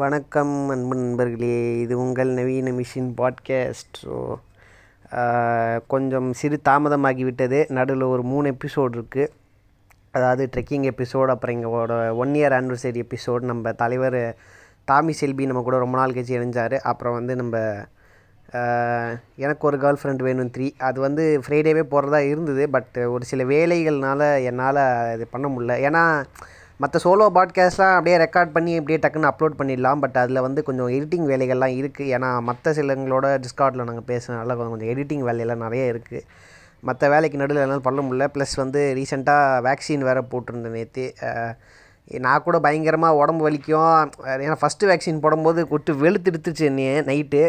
வணக்கம் 0.00 0.52
அன்பு 0.72 0.94
நண்பர்களே. 0.96 1.56
இது 1.80 1.94
உங்கள் 1.98 2.30
நவீன 2.36 2.70
மிஷின் 2.70 3.10
பாட்காஸ்ட். 3.18 3.98
ஸோ 4.04 4.14
கொஞ்சம் 5.92 6.28
சிறு 6.32 6.56
தாமதமாகிவிட்டது. 6.68 7.58
நடுவில் 7.76 8.04
ஒரு 8.04 8.22
மூணு 8.22 8.54
எபிசோடு 8.54 8.96
இருக்குது 8.98 9.32
அதாவது 10.12 10.44
ட்ரெக்கிங் 10.54 10.86
எபிசோடு 10.92 11.32
அப்புறம் 11.34 11.56
எங்களோட 11.56 11.92
ஒன் 12.22 12.32
இயர் 12.38 12.56
ஆனிவர்சரி 12.58 13.02
எபிசோடு 13.04 13.50
நம்ம 13.52 13.72
தலைவர் 13.82 14.18
தாமி 14.90 15.14
செல்வி 15.20 15.46
நம்ம 15.50 15.62
கூட 15.68 15.78
ரொம்ப 15.84 15.98
நாள் 15.98 16.16
கழிச்சு 16.16 16.34
இணைஞ்சார். 16.38 16.76
அப்புறம் 16.92 17.16
வந்து 17.18 17.36
நம்ம 17.36 17.56
எனக்கு 19.44 19.62
ஒரு 19.68 19.78
கேர்ள் 19.84 20.00
ஃப்ரெண்ட் 20.00 20.26
வேணும் 20.28 20.52
த்ரீ 20.56 20.66
அது 20.88 21.00
வந்து 21.00 21.26
ஃப்ரைடேவே 21.46 21.84
போகிறதா 21.94 22.22
இருந்தது. 22.32 22.66
பட் 22.76 22.98
ஒரு 23.14 23.26
சில 23.32 23.44
வேலைகள்னால 23.54 24.42
என்னால் 24.50 24.82
இது 25.14 25.26
பண்ண 25.30 25.46
முடியல. 25.54 25.76
ஏன்னா 25.88 26.04
மற்ற 26.82 26.98
சோலோ 27.02 27.26
பாட்காஸ்ட்லாம் 27.36 27.92
அப்படியே 27.96 28.16
ரெக்கார்ட் 28.22 28.54
பண்ணி 28.54 28.72
அப்படியே 28.78 28.98
டக்குன்னு 29.02 29.28
அப்லோட் 29.30 29.58
பண்ணிடலாம். 29.58 30.00
பட் 30.04 30.16
அதில் 30.22 30.44
வந்து 30.46 30.60
கொஞ்சம் 30.68 30.88
எடிட்டிங் 30.96 31.26
வேலைகள்லாம் 31.32 31.74
இருக்குது 31.80 32.10
ஏன்னா 32.16 32.30
மற்ற 32.48 32.72
சிலங்களோட 32.78 33.26
டிஸ்கார்டில் 33.44 33.86
நாங்கள் 33.90 34.08
பேசுனதுனால 34.10 34.56
கொஞ்சம் 34.60 34.90
எடிட்டிங் 34.94 35.24
வேலையெல்லாம் 35.28 35.64
நிறைய 35.66 35.92
இருக்குது 35.92 36.22
மற்ற 36.88 37.08
வேலைக்கு 37.12 37.40
நடுவில் 37.40 37.62
என்னால் 37.64 37.86
பண்ண 37.86 38.00
முடியல. 38.06 38.26
ப்ளஸ் 38.34 38.54
வந்து 38.62 38.80
ரீசெண்டாக 38.98 39.60
வேக்சின் 39.66 40.06
வேறு 40.08 40.22
போட்டிருந்தேன் 40.32 40.76
நேற்று 40.78 41.06
நான் 42.24 42.44
கூட 42.46 42.56
பயங்கரமாக 42.64 43.20
உடம்பு 43.20 43.42
வலிக்கும். 43.46 44.10
ஏன்னா 44.44 44.56
ஃபஸ்ட்டு 44.62 44.88
வேக்சின் 44.90 45.22
போடும்போது 45.24 45.60
கொட்டு 45.72 45.92
வெளுத்து 46.02 46.30
எடுத்துச்சு 46.32 46.68
நைட்டு 47.10 47.42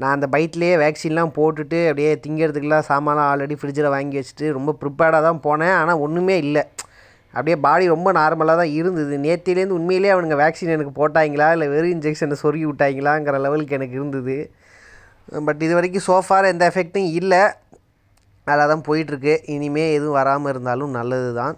நான் 0.00 0.14
அந்த 0.16 0.26
பைட்லேயே 0.34 0.74
வேக்சின்லாம் 0.82 1.32
போட்டுட்டு 1.38 1.78
அப்படியே 1.90 2.10
திங்கிறதுக்கெல்லாம் 2.24 2.86
சாமான்லாம் 2.90 3.30
ஆல்ரெடி 3.30 3.56
ஃப்ரிட்ஜில் 3.60 3.94
வாங்கி 3.94 4.18
வச்சுட்டு 4.20 4.52
ரொம்ப 4.58 4.74
ப்ரிப்பேர்டாக 4.82 5.22
தான் 5.28 5.40
போனேன். 5.46 5.74
ஆனால் 5.80 6.02
ஒன்றுமே 6.06 6.36
இல்லை. 6.44 6.62
அப்படியே 7.34 7.56
பாடி 7.66 7.84
ரொம்ப 7.94 8.08
நார்மலாக 8.20 8.60
தான் 8.60 8.74
இருந்தது. 8.80 9.14
நேத்திலேருந்து 9.26 9.78
உண்மையிலேயே 9.78 10.12
அவனுங்க 10.14 10.36
வேக்சின் 10.42 10.74
எனக்கு 10.76 10.94
போட்டாங்களா? 11.00 11.48
இல்லை 11.56 11.68
வெறும் 11.74 11.94
இன்ஜெக்ஷனை 11.96 12.36
சொருகி 12.42 12.66
விட்டாங்களாங்கிற 12.70 13.38
லெவலுக்கு 13.46 13.76
எனக்கு 13.78 13.96
இருந்தது. 14.00 14.36
பட் 15.46 15.62
இது 15.66 15.72
வரைக்கும் 15.78 16.06
சோஃபார் 16.10 16.50
எந்த 16.52 16.64
எஃபெக்ட்டும் 16.70 17.08
இல்லை. 17.20 17.42
நல்லா 18.46 18.66
தான் 18.72 18.86
போயிட்டுருக்கு. 18.88 19.34
இனிமேல் 19.54 19.94
எதுவும் 19.96 20.18
வராமல் 20.20 20.52
இருந்தாலும் 20.54 20.94
நல்லது 20.98 21.30
தான் 21.40 21.56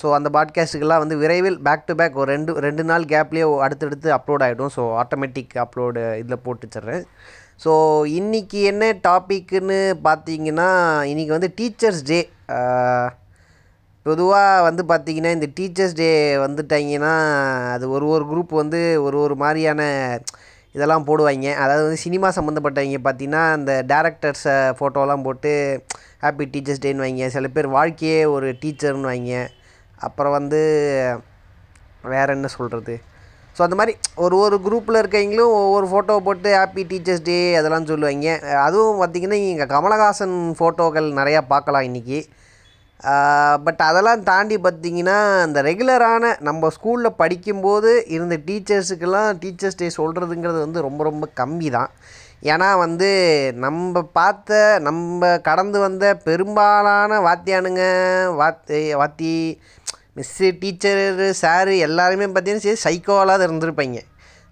ஸோ 0.00 0.06
அந்த 0.16 0.28
பாட்காஸ்ட்டுக்கெல்லாம் 0.36 1.02
வந்து 1.02 1.16
விரைவில் 1.22 1.58
பேக் 1.66 1.86
டு 1.88 1.94
பேக் 2.00 2.18
ஒரு 2.22 2.28
ரெண்டு 2.34 2.52
ரெண்டு 2.66 2.84
நாள் 2.84 3.04
கேப்லேயே 3.12 3.46
அடுத்தடுத்து 3.66 4.08
அப்லோட் 4.16 4.44
ஆகிடும் 4.46 4.72
ஸோ 4.76 4.82
ஆட்டோமேட்டிக் 5.02 5.54
அப்லோடு 5.64 6.02
இதில் 6.22 6.44
போட்டுச்சிடுறேன் 6.46 7.04
ஸோ 7.64 7.72
இன்றைக்கி 8.18 8.60
என்ன 8.72 8.84
டாப்பிக்குன்னு 9.08 9.78
பார்த்தீங்கன்னா 10.08 10.70
இன்றைக்கி 11.12 11.32
வந்து 11.36 11.50
டீச்சர்ஸ் 11.60 12.02
டே 12.10 12.20
பொதுவாக 14.06 14.64
வந்து 14.66 14.82
பார்த்திங்கன்னா 14.88 15.30
இந்த 15.36 15.46
டீச்சர்ஸ் 15.58 15.94
டே 16.00 16.08
வந்துட்டாங்கன்னா 16.44 17.12
அது 17.74 17.84
ஒரு 17.96 18.06
ஒரு 18.14 18.24
குரூப் 18.30 18.52
வந்து 18.62 18.80
ஒரு 19.06 19.16
ஒரு 19.26 19.34
மாதிரியான 19.42 19.82
இதெல்லாம் 20.76 21.06
போடுவாங்க. 21.08 21.48
அதாவது 21.62 21.84
வந்து 21.86 22.00
சினிமா 22.04 22.28
சம்மந்தப்பட்டவங்க 22.38 23.00
பார்த்திங்கன்னா 23.06 23.42
இந்த 23.58 23.72
டேரக்டர்ஸை 23.92 24.56
ஃபோட்டோலாம் 24.78 25.24
போட்டு 25.26 25.52
ஹாப்பி 26.24 26.46
டீச்சர்ஸ் 26.54 26.82
டேன்னு 26.84 27.04
வைங்க. 27.04 27.26
சில 27.36 27.48
பேர் 27.56 27.68
வாழ்க்கையே 27.78 28.20
ஒரு 28.34 28.48
டீச்சர்னு 28.62 29.10
வைங்க. 29.12 29.34
அப்புறம் 30.06 30.36
வந்து 30.38 30.60
வேறு 32.14 32.30
என்ன 32.36 32.48
சொல்கிறது 32.58 32.94
ஸோ 33.56 33.60
அந்த 33.66 33.76
மாதிரி 33.78 33.92
ஒரு 34.24 34.36
ஒரு 34.44 34.56
குரூப்பில் 34.64 35.00
இருக்கவங்களும் 35.00 35.52
ஒவ்வொரு 35.58 35.86
ஃபோட்டோ 35.90 36.14
போட்டு 36.28 36.48
ஹாப்பி 36.60 36.82
டீச்சர்ஸ் 36.92 37.26
டே 37.28 37.36
அதெல்லாம் 37.58 37.90
சொல்லுவாங்க. 37.90 38.30
அதுவும் 38.66 39.00
பார்த்திங்கன்னா 39.02 39.38
இங்கே 39.50 39.66
கமலஹாசன் 39.74 40.34
ஃபோட்டோக்கள் 40.58 41.08
நிறையா 41.20 41.40
பார்க்கலாம் 41.52 41.86
இன்றைக்கி 41.90 42.18
பட் 43.66 43.82
அதெல்லாம் 43.88 44.22
தாண்டி 44.30 44.56
பார்த்திங்கன்னா 44.56 45.16
அந்த 45.46 45.58
ரெகுலரான 45.62 46.30
நம்ம 46.48 46.70
ஸ்கூலில் 46.76 47.18
படிக்கும்போது 47.22 47.90
இருந்த 48.16 48.36
டீச்சர்ஸுக்கெல்லாம் 48.48 49.30
டீச்சர்ஸ் 49.42 49.80
டே 49.80 49.88
சொல்கிறதுங்கிறது 49.98 50.58
வந்து 50.66 50.86
ரொம்ப 50.88 51.02
ரொம்ப 51.04 51.28
கம்மி 51.40 51.70
தான் 51.78 51.90
ஏன்னா 52.52 52.68
வந்து 52.84 53.10
நம்ம 53.64 54.02
பார்த்த 54.18 54.80
நம்ம 54.88 55.30
கடந்து 55.48 55.78
வந்த 55.86 56.06
பெரும்பாலான 56.28 57.20
வாத்தியானுங்க 57.28 57.84
வாத்தி 58.40 58.80
வாத்தி 59.00 59.32
மிஸ்ஸு 60.18 60.48
டீச்சரு 60.62 61.28
சாரு 61.42 61.72
எல்லாருமே 61.86 62.26
பார்த்தீங்கன்னா 62.26 62.66
சரி 62.66 62.82
சைக்கோவாக 62.86 63.24
தான் 63.30 63.46
இருந்திருப்பாங்க. 63.46 64.00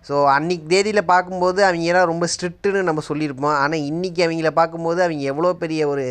ஸோ 0.08 0.14
அன்றைக்கி 0.36 0.64
தேதியில் 0.72 1.10
பார்க்கும்போது 1.10 1.60
அவங்கெல்லாம் 1.66 2.08
ரொம்ப 2.12 2.26
ஸ்ட்ரிக்ட்டுன்னு 2.32 2.88
நம்ம 2.88 3.02
சொல்லியிருப்போம். 3.10 3.56
ஆனால் 3.64 3.84
இன்றைக்கி 3.90 4.20
அவங்கள 4.26 4.50
பார்க்கும்போது 4.60 5.00
அவங்க 5.04 5.22
எவ்வளோ 5.32 5.52
பெரிய 5.62 5.82
ஒரு 5.92 6.06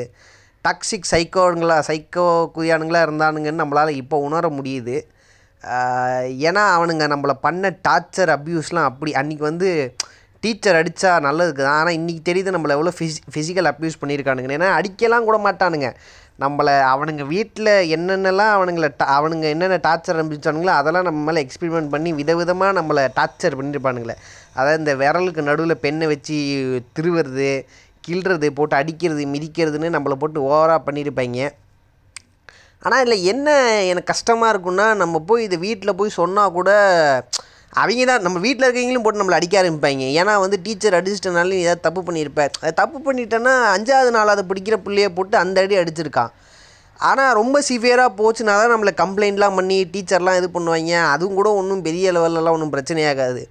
டாக்ஸிக் 0.66 1.11
சைக்கோங்களா 1.13 1.77
சைக்கோ 1.89 2.25
குதியானுங்களா 2.55 3.01
இருந்தானுங்கன்னு 3.05 3.61
நம்மளால் 3.63 3.99
இப்போ 4.01 4.17
உணர 4.27 4.47
முடியுது. 4.57 4.95
ஏன்னா 6.47 6.63
அவனுங்க 6.75 7.05
நம்மளை 7.13 7.35
பண்ண 7.45 7.72
டார்ச்சர் 7.88 8.31
அப்யூஸ்லாம் 8.35 8.89
அப்படி 8.89 9.11
அன்றைக்கி 9.21 9.44
வந்து 9.50 9.69
டீச்சர் 10.44 10.77
அடித்தா 10.79 11.09
நல்லதுக்கு 11.27 11.61
தான். 11.66 11.79
ஆனால் 11.81 11.97
இன்றைக்கி 12.00 12.21
தெரியுது 12.29 12.53
நம்மளை 12.55 12.75
எவ்வளோ 12.77 12.94
ஃபிஸ் 12.97 13.19
ஃபிசிக்கல் 13.33 13.69
அப்யூஸ் 13.71 14.00
பண்ணியிருக்கானுங்க 14.01 14.57
ஏன்னா 14.59 14.69
அடிக்கலாம் 14.77 15.27
கூட 15.29 15.38
மாட்டானுங்க. 15.47 15.89
நம்மளை 16.44 16.73
அவனுங்க 16.91 17.23
வீட்டில் 17.33 17.71
என்னென்னலாம் 17.95 18.53
அவனுங்களை 18.57 18.89
டா 19.00 19.05
அவனுங்க 19.17 19.45
என்னென்ன 19.53 19.77
டார்ச்சர் 19.88 20.19
அனுப்பிச்சானுங்களோ 20.19 20.73
அதெல்லாம் 20.79 21.07
நம்ம 21.07 21.19
மேலே 21.27 21.44
எக்ஸ்பெரிமெண்ட் 21.45 21.94
பண்ணி 21.95 22.11
விதவிதமாக 22.19 22.77
நம்மளை 22.79 23.03
டார்ச்சர் 23.17 23.57
பண்ணியிருப்பானுங்களே 23.59 24.16
அதாவது 24.55 24.79
இந்த 24.81 24.94
விரலுக்கு 25.01 25.41
நடுவில் 25.50 25.81
பெண்ணை 25.85 26.07
வச்சு 26.13 26.38
திருவுறது 26.97 27.51
கிள்றது 28.07 28.47
போட்டு 28.57 28.75
அடிக்கிறது 28.79 29.25
மிதிக்கிறதுன்னு 29.35 29.95
நம்மளை 29.95 30.17
போட்டு 30.22 30.39
ஓவராக 30.50 30.79
பண்ணியிருப்பாங்க. 30.88 31.39
ஆனால் 32.85 33.01
இதில் 33.03 33.25
என்ன 33.31 33.47
எனக்கு 33.91 34.12
கஷ்டமாக 34.12 34.51
இருக்குன்னா 34.53 34.85
நம்ம 35.01 35.16
போய் 35.29 35.45
இதை 35.47 35.57
வீட்டில் 35.66 35.97
போய் 36.00 36.17
சொன்னால் 36.19 36.53
கூட 36.57 36.69
அவங்க 37.81 38.06
தான் 38.09 38.23
நம்ம 38.25 38.38
வீட்டில் 38.45 38.66
இருக்கவங்களும் 38.67 39.03
போட்டு 39.03 39.22
நம்மளை 39.22 39.38
அடிக்க 39.39 39.56
ஆரம்பிப்பாங்க. 39.59 40.06
ஏன்னா 40.19 40.34
வந்து 40.44 40.57
டீச்சர் 40.66 40.97
அடிச்சிட்டனாலும் 41.00 41.62
ஏதாவது 41.66 41.84
தப்பு 41.85 42.01
பண்ணியிருப்பேன் 42.07 42.51
அதை 42.62 42.72
தப்பு 42.79 42.97
பண்ணிட்டேன்னா 43.06 43.53
அஞ்சாவது 43.75 44.12
நாள் 44.16 44.33
அதை 44.33 44.44
பிடிக்கிற 44.50 44.78
பிள்ளைய 44.85 45.09
போட்டு 45.18 45.38
அந்த 45.44 45.62
அடி 45.66 45.78
அடிச்சிருக்கான். 45.81 46.31
ஆனால் 47.09 47.35
ரொம்ப 47.39 47.57
சிவியராக 47.67 48.12
போச்சுனா 48.17 48.53
தான் 48.62 48.72
நம்மளை 48.72 48.91
கம்ப்ளைண்ட்லாம் 49.01 49.56
பண்ணி 49.59 49.78
டீச்சர்லாம் 49.94 50.38
இது 50.39 50.47
பண்ணுவாங்க. 50.56 50.91
அதுவும் 51.13 51.38
கூட 51.39 51.50
ஒன்றும் 51.59 51.84
பெரிய 51.88 52.12
லெவல்லலாம் 52.16 52.56
ஒன்றும் 52.57 52.73
பிரச்சனையாகாது 52.75 53.41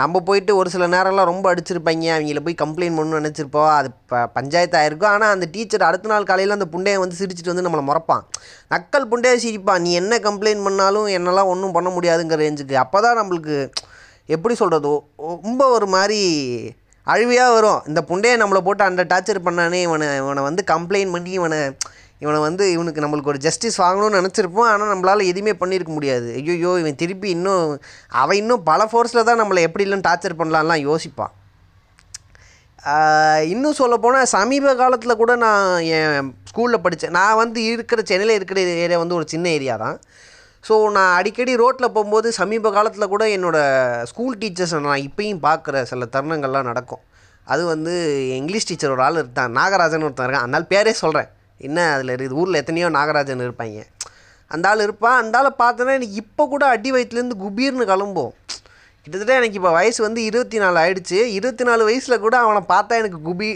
நம்ம 0.00 0.20
போயிட்டு 0.28 0.52
ஒரு 0.60 0.68
சில 0.74 0.84
நேரம்லாம் 0.94 1.28
ரொம்ப 1.30 1.46
அடிச்சிருப்பாங்க. 1.52 2.06
அவங்கள 2.16 2.40
போய் 2.46 2.60
கம்ப்ளைண்ட் 2.62 2.96
பண்ணணும்னு 2.98 3.20
நினச்சிருப்போம். 3.20 3.70
அது 3.78 3.88
ப 4.12 4.22
பஞ்சாயத்து 4.36 4.76
ஆயிருக்கும். 4.80 5.12
ஆனால் 5.14 5.32
அந்த 5.36 5.46
டீச்சர் 5.54 5.86
அடுத்த 5.88 6.12
நாள் 6.12 6.28
காலையில் 6.30 6.56
அந்த 6.58 6.68
புண்டையை 6.74 6.98
வந்து 7.04 7.18
சிரிச்சிட்டு 7.20 7.52
வந்து 7.52 7.66
நம்மளை 7.66 7.84
முறப்பான் 7.90 8.24
நக்கல் 8.74 9.08
புண்டையை 9.12 9.38
சிரிப்பான். 9.46 9.82
நீ 9.86 9.92
என்ன 10.02 10.20
கம்ப்ளைண்ட் 10.28 10.66
பண்ணாலும் 10.68 11.08
என்னெல்லாம் 11.18 11.50
ஒன்றும் 11.54 11.76
பண்ண 11.78 11.90
முடியாதுங்கிற 11.96 12.40
ரேஞ்சுக்கு 12.44 12.76
அப்போ 12.84 13.00
தான் 13.06 13.18
நம்மளுக்கு 13.20 13.56
எப்படி 14.36 14.56
சொல்கிறது 14.62 14.92
ரொம்ப 15.46 15.62
ஒரு 15.76 15.88
மாதிரி 15.96 16.20
அழுவியாக 17.06 17.54
வரும். 17.54 17.80
இந்த 17.90 18.00
புண்டையை 18.08 18.34
நம்மளை 18.40 18.60
போட்டு 18.64 18.82
அந்த 18.88 19.02
டார்ச்சர் 19.12 19.46
பண்ணானே 19.46 19.78
இவனை 19.86 20.08
இவனை 20.22 20.42
வந்து 20.48 20.62
கம்ப்ளைண்ட் 20.72 21.14
பண்ணி 21.14 21.30
இவனை 21.38 21.58
இவனை 22.22 22.38
வந்து 22.46 22.64
இவனுக்கு 22.76 23.02
நம்மளுக்கு 23.04 23.32
ஒரு 23.32 23.40
ஜஸ்டிஸ் 23.46 23.78
வாங்கணும்னு 23.82 24.18
நினச்சிருப்போம். 24.20 24.68
ஆனால் 24.70 24.90
நம்மளால் 24.92 25.28
எதுவுமே 25.32 25.52
பண்ணியிருக்க 25.60 25.92
முடியாது. 25.98 26.28
ஐயோ 26.38 26.72
இவன் 26.82 26.98
திருப்பி 27.02 27.28
இன்னும் 27.36 27.66
அவன் 28.22 28.40
இன்னும் 28.42 28.64
பல 28.70 28.88
ஃபோர்ஸில் 28.92 29.28
தான் 29.28 29.40
நம்மளை 29.42 29.62
எப்படி 29.68 29.86
இல்லைன்னு 29.86 30.08
டார்ச்சர் 30.08 30.40
பண்ணலாம்லாம் 30.40 30.86
யோசிப்பான். 30.88 31.34
இன்னும் 33.52 33.78
சொல்லப்போனால் 33.80 34.30
சமீப 34.34 34.74
காலத்தில் 34.82 35.20
கூட 35.22 35.32
நான் 35.44 35.64
என் 35.96 36.28
ஸ்கூலில் 36.50 36.82
படித்தேன் 36.84 37.16
நான் 37.18 37.40
வந்து 37.40 37.58
இருக்கிற 37.70 38.00
சென்னையில் 38.10 38.36
இருக்கிற 38.36 38.60
ஏரியா 38.84 39.00
வந்து 39.02 39.18
ஒரு 39.18 39.26
சின்ன 39.32 39.48
ஏரியா 39.56 39.74
தான். 39.84 39.98
ஸோ 40.68 40.74
நான் 40.96 41.12
அடிக்கடி 41.18 41.52
ரோட்டில் 41.62 41.92
போகும்போது 41.96 42.28
சமீப 42.38 42.70
காலத்தில் 42.76 43.12
கூட 43.12 43.24
என்னோடய 43.36 44.06
ஸ்கூல் 44.10 44.38
டீச்சர்ஸை 44.42 44.80
நான் 44.86 45.04
இப்பயும் 45.08 45.42
பார்க்குற 45.48 45.82
சில 45.90 46.08
தருணங்கள்லாம் 46.14 46.70
நடக்கும். 46.70 47.02
அது 47.52 47.62
வந்து 47.74 47.92
இங்கிலீஷ் 48.40 48.68
டீச்சர் 48.70 48.94
ஒரு 48.96 49.04
ஆள் 49.08 49.20
இருந்தான் 49.20 49.54
நாகராஜன் 49.60 50.06
ஒருத்தன் 50.06 50.26
இருக்கான். 50.26 50.48
அந்த 50.48 50.66
பேரே 50.72 50.94
சொல்கிறேன் 51.04 51.30
என்ன 51.68 51.78
அதில் 51.94 52.12
இருக்குது? 52.14 52.38
ஊரில் 52.42 52.60
எத்தனையோ 52.60 52.88
நாகராஜன் 52.98 53.46
இருப்பாங்க. 53.46 53.80
அந்த 54.54 54.68
ஆள் 54.68 54.84
இருப்பான் 54.86 55.18
அந்த 55.22 55.38
ஆளை 55.38 55.50
பார்த்தோன்னா 55.62 55.96
எனக்கு 55.98 56.20
இப்போ 56.22 56.42
கூட 56.52 56.64
அடி 56.74 56.90
வயிற்றுலேருந்து 56.94 57.36
குபீர்னு 57.42 57.84
கிளம்பும். 57.90 58.32
கிட்டத்தட்ட 59.02 59.34
எனக்கு 59.40 59.58
இப்போ 59.60 59.70
வயசு 59.78 60.00
வந்து 60.06 60.20
இருபத்தி 60.28 60.58
நாலு 60.62 60.78
ஆயிடுச்சு. 60.82 61.18
இருபத்தி 61.38 61.64
நாலு 61.68 61.82
வயசில் 61.88 62.22
கூட 62.24 62.36
அவனை 62.44 62.62
பார்த்தா 62.72 62.96
எனக்கு 63.02 63.18
குபி 63.28 63.48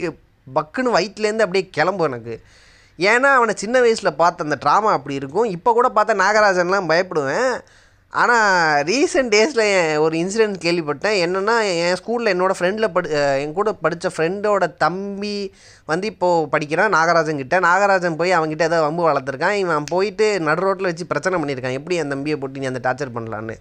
பக்குன்னு 0.57 0.95
வயிற்றுலேருந்து 0.97 1.45
அப்படியே 1.47 1.65
கிளம்பும் 1.79 2.09
எனக்கு. 2.11 2.35
ஏன்னா 3.11 3.31
அவனை 3.39 3.55
சின்ன 3.63 3.77
வயசில் 3.85 4.19
பார்த்த 4.21 4.47
அந்த 4.47 4.59
ட்ராமா 4.65 4.91
அப்படி 4.97 5.15
இருக்கும். 5.21 5.49
இப்போ 5.57 5.71
கூட 5.79 5.89
பார்த்தா 5.97 6.15
நாகராஜன்லாம் 6.25 6.91
பயப்படுவேன். 6.93 7.55
ஆனால் 8.21 8.83
ரீசெண்ட் 8.89 9.33
டேஸில் 9.35 9.63
ஒரு 10.05 10.15
இன்சிடெண்ட் 10.23 10.59
கேள்விப்பட்டேன். 10.65 11.17
என்னென்னா 11.25 11.55
என் 11.85 11.97
ஸ்கூலில் 12.01 12.33
என்னோடய 12.33 12.57
ஃப்ரெண்டில் 12.59 12.93
படி 12.97 13.09
என் 13.45 13.57
கூட 13.57 13.71
படித்த 13.85 14.11
ஃப்ரெண்டோட 14.15 14.67
தம்பி 14.85 15.37
வந்து 15.93 16.07
இப்போது 16.13 16.47
படிக்கிறான் 16.53 16.95
நாகராஜன் 16.97 17.41
கிட்ட. 17.43 17.59
நாகராஜன் 17.69 18.19
போய் 18.21 18.37
அவங்ககிட்ட 18.37 18.69
ஏதோ 18.71 18.79
வம்பு 18.87 19.03
வளர்த்துருக்கான். 19.09 19.57
இவன் 19.63 19.91
போயிட்டு 19.95 20.29
நடு 20.49 20.65
ரோட்டில் 20.67 20.91
வச்சு 20.91 21.11
பிரச்சனை 21.13 21.41
பண்ணியிருக்கான். 21.43 21.77
எப்படி 21.81 21.99
என் 22.03 22.15
தம்பியை 22.15 22.39
போட்டு 22.39 22.63
நீ 22.63 22.71
அந்த 22.73 22.83
டார்ச்சர் 22.87 23.15
பண்ணலான்னு. 23.19 23.57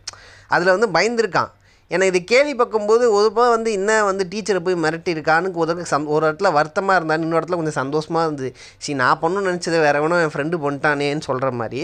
அதில் 0.56 0.76
வந்து 0.76 0.90
பயந்துருக்கான். 1.00 1.52
எனக்கு 1.92 2.12
இது 2.14 2.24
கேள்வி 2.34 2.54
பார்க்கும்போது 2.60 3.06
ஒரு 3.18 3.30
வந்து 3.56 3.70
இன்னும் 3.80 4.08
வந்து 4.12 4.24
டீச்சரை 4.32 4.60
போய் 4.68 4.82
மிரட்டியிருக்கான்னு 4.86 5.58
ஒரு 5.64 5.90
சந் 5.92 6.10
ஒரு 6.16 6.24
இடத்துல 6.28 6.52
வருத்தமாக 6.60 6.98
இருந்தாலும் 7.00 7.26
இன்னொரு 7.26 7.42
இடத்துல 7.42 7.60
கொஞ்சம் 7.62 7.80
சந்தோஷமாக 7.82 8.28
இருந்தது. 8.28 8.52
சரி 8.84 8.98
நான் 9.04 9.22
பண்ணணும்னு 9.24 9.52
நினச்சதை 9.52 9.82
வேற 9.88 9.98
எவனோ 10.04 10.22
என் 10.26 10.36
ஃப்ரெண்டு 10.36 10.58
பண்ணிட்டானேன்னு 10.66 11.30
சொல்கிற 11.30 11.52
மாதிரி. 11.62 11.84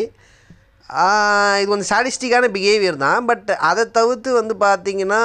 இது 1.60 1.70
கொஞ்சம் 1.72 1.92
சாடிஸ்டிக்கான 1.94 2.50
பிஹேவியர் 2.58 3.04
தான். 3.06 3.26
பட் 3.30 3.50
அதை 3.70 3.84
தவிர்த்து 3.98 4.30
வந்து 4.40 4.56
பார்த்திங்கன்னா 4.66 5.24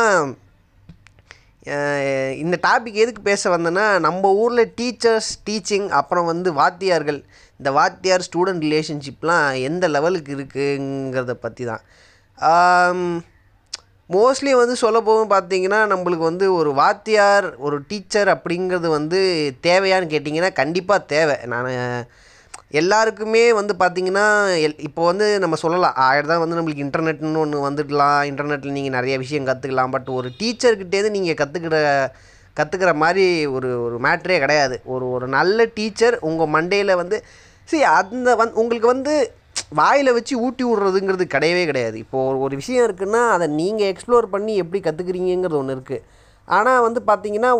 இந்த 2.43 2.57
டாபிக் 2.67 3.03
எதுக்கு 3.03 3.23
பேச 3.29 3.43
வந்தேன்னா 3.55 3.85
நம்ம 4.07 4.33
ஊரில் 4.41 4.73
டீச்சர்ஸ் 4.81 5.31
டீச்சிங் 5.47 5.87
அப்புறம் 5.99 6.27
வந்து 6.33 6.49
வாத்தியார்கள் 6.59 7.21
இந்த 7.61 7.71
வாத்தியார் 7.79 8.25
ஸ்டூடெண்ட் 8.27 8.65
ரிலேஷன்ஷிப்லாம் 8.67 9.47
எந்த 9.69 9.89
லெவலுக்கு 9.95 10.33
இருக்குங்கிறத 10.37 11.35
பற்றி 11.45 11.65
தான் 11.71 11.85
மோஸ்ட்லி 14.11 14.53
வந்து 14.61 14.75
சொல்ல 14.83 14.99
போகும் 15.01 15.33
பார்த்தீங்கன்னா 15.35 15.79
நம்மளுக்கு 15.93 16.25
வந்து 16.31 16.47
ஒரு 16.59 16.71
வாத்தியார் 16.81 17.47
ஒரு 17.67 17.77
டீச்சர் 17.91 18.31
அப்படிங்கிறது 18.35 18.89
வந்து 18.99 19.21
தேவையான்னு 19.69 20.13
கேட்டிங்கன்னா 20.15 20.51
கண்டிப்பாக 20.61 21.09
தேவை. 21.15 21.37
நான் 21.53 21.71
எல்லாருக்குமே 22.81 23.43
வந்து 23.59 23.73
பார்த்திங்கன்னா 23.81 24.27
எல் 24.67 24.79
இப்போ 24.87 25.03
வந்து 25.05 25.27
நம்ம 25.43 25.57
சொல்லலாம் 25.57 25.97
ஆயிரம் 26.07 26.31
தான் 26.33 26.43
வந்து 26.43 26.57
நம்மளுக்கு 26.59 26.85
இன்டர்நெட்னு 26.87 27.43
ஒன்று 27.43 27.67
வந்துடலாம் 27.67 28.21
இன்டர்நெட்டில் 28.31 28.77
நீங்கள் 28.77 28.97
நிறைய 28.97 29.15
விஷயம் 29.19 29.49
கற்றுக்கலாம் 29.49 29.93
பட் 29.97 30.09
ஒரு 30.19 30.29
டீச்சர்கிட்டேருந்து 30.41 31.17
நீங்கள் 31.19 31.39
கற்றுக்கிற 31.43 31.77
கற்றுக்கிற 32.57 32.91
மாதிரி 33.03 33.25
ஒரு 33.57 33.69
ஒரு 33.85 33.97
மேட்ரே 34.07 34.37
கிடையாது. 34.45 34.77
ஒரு 34.95 35.07
ஒரு 35.11 35.27
நல்ல 35.37 35.65
டீச்சர் 35.79 36.17
உங்கள் 36.29 36.53
மண்டையில் 36.57 36.99
வந்து 37.03 37.17
சரி 37.69 37.85
அந்த 37.95 38.31
வந் 38.41 38.59
உங்களுக்கு 38.63 38.89
வந்து 38.95 39.15
வாயில் 39.79 40.17
வச்சு 40.17 40.35
ஊட்டி 40.47 40.65
விட்றதுங்கிறது 40.65 41.25
கிடையவே 41.35 41.65
கிடையாது. 41.71 41.97
இப்போது 42.05 42.27
ஒரு 42.31 42.39
ஒரு 42.47 42.55
விஷயம் 42.61 42.87
இருக்குன்னா 42.89 43.23
அதை 43.37 43.47
நீங்கள் 43.61 43.91
எக்ஸ்ப்ளோர் 43.93 44.33
பண்ணி 44.35 44.55
எப்படி 44.63 44.81
கற்றுக்குறீங்கிறது 44.87 45.61
ஒன்று 45.63 45.77
இருக்குது 45.77 46.05
ஆனால் 46.49 46.83
வந்து 46.87 47.01
பார்த்தீங்கன்னா 47.11 47.51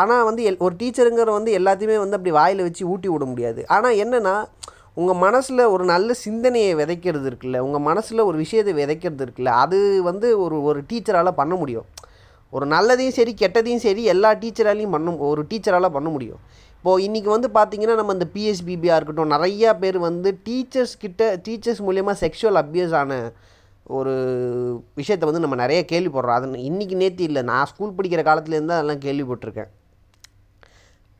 ஆனால் 0.00 0.26
வந்து 0.28 0.42
எல் 0.50 0.62
ஒரு 0.66 0.74
டீச்சருங்கிற 0.80 1.30
வந்து 1.38 1.56
எல்லாத்தையுமே 1.58 1.96
வந்து 2.02 2.18
அப்படி 2.18 2.34
வாயில் 2.40 2.66
வச்சு 2.66 2.82
ஊட்டி 2.92 3.08
விட 3.12 3.24
முடியாது. 3.32 3.60
ஆனால் 3.76 3.98
என்னென்னா 4.04 4.34
உங்கள் 5.00 5.20
மனசில் 5.24 5.70
ஒரு 5.74 5.84
நல்ல 5.92 6.14
சிந்தனையை 6.22 6.72
விதைக்கிறது 6.80 7.26
இருக்குல்ல 7.30 7.58
உங்கள் 7.66 7.84
மனசில் 7.88 8.26
ஒரு 8.28 8.36
விஷயத்தை 8.44 8.72
விதைக்கிறது 8.80 9.24
இருக்குல்ல 9.26 9.52
அது 9.64 9.78
வந்து 10.10 10.28
ஒரு 10.44 10.56
ஒரு 10.70 10.80
டீச்சரால் 10.90 11.38
பண்ண 11.40 11.54
முடியும். 11.62 11.86
ஒரு 12.52 12.66
நல்லதையும் 12.72 13.16
சரி 13.18 13.32
கெட்டதையும் 13.42 13.84
சரி 13.86 14.02
எல்லா 14.14 14.30
டீச்சராலையும் 14.42 14.94
பண்ண 14.96 15.14
ஒரு 15.30 15.42
டீச்சரால் 15.50 15.94
பண்ண 15.94 16.08
முடியும். 16.16 16.40
இப்போது 16.78 17.02
இன்றைக்கி 17.06 17.28
வந்து 17.34 17.48
பார்த்திங்கன்னா 17.56 17.96
நம்ம 18.00 18.14
இந்த 18.16 18.26
பிஎஸ்பிபியாக 18.34 18.98
இருக்கட்டும் 18.98 19.32
நிறையா 19.34 19.70
பேர் 19.82 19.98
வந்து 20.08 20.30
டீச்சர்ஸ் 20.46 20.94
கிட்ட 21.04 21.28
டீச்சர்ஸ் 21.46 21.82
மூலயமா 21.88 22.14
செக்ஷுவல் 22.22 22.58
அப்யூஸ் 22.62 22.94
ஆன 23.00 23.18
ஒரு 23.86 24.12
விஷயத்தை 24.94 25.30
வந்து 25.30 25.48
நம்ம 25.48 25.56
நிறைய 25.56 25.84
கேள்விப்படுறோம். 25.92 26.34
அது 26.34 26.46
இன்றைக்கி 26.46 26.94
நேற்று 26.94 27.24
இல்லை. 27.24 27.42
நான் 27.42 27.66
ஸ்கூல் 27.66 27.90
படிக்கிற 27.90 28.20
காலத்துலேருந்து 28.22 28.76
அதெல்லாம் 28.78 29.00
கேள்விப்பட்டிருக்கேன். 29.00 29.66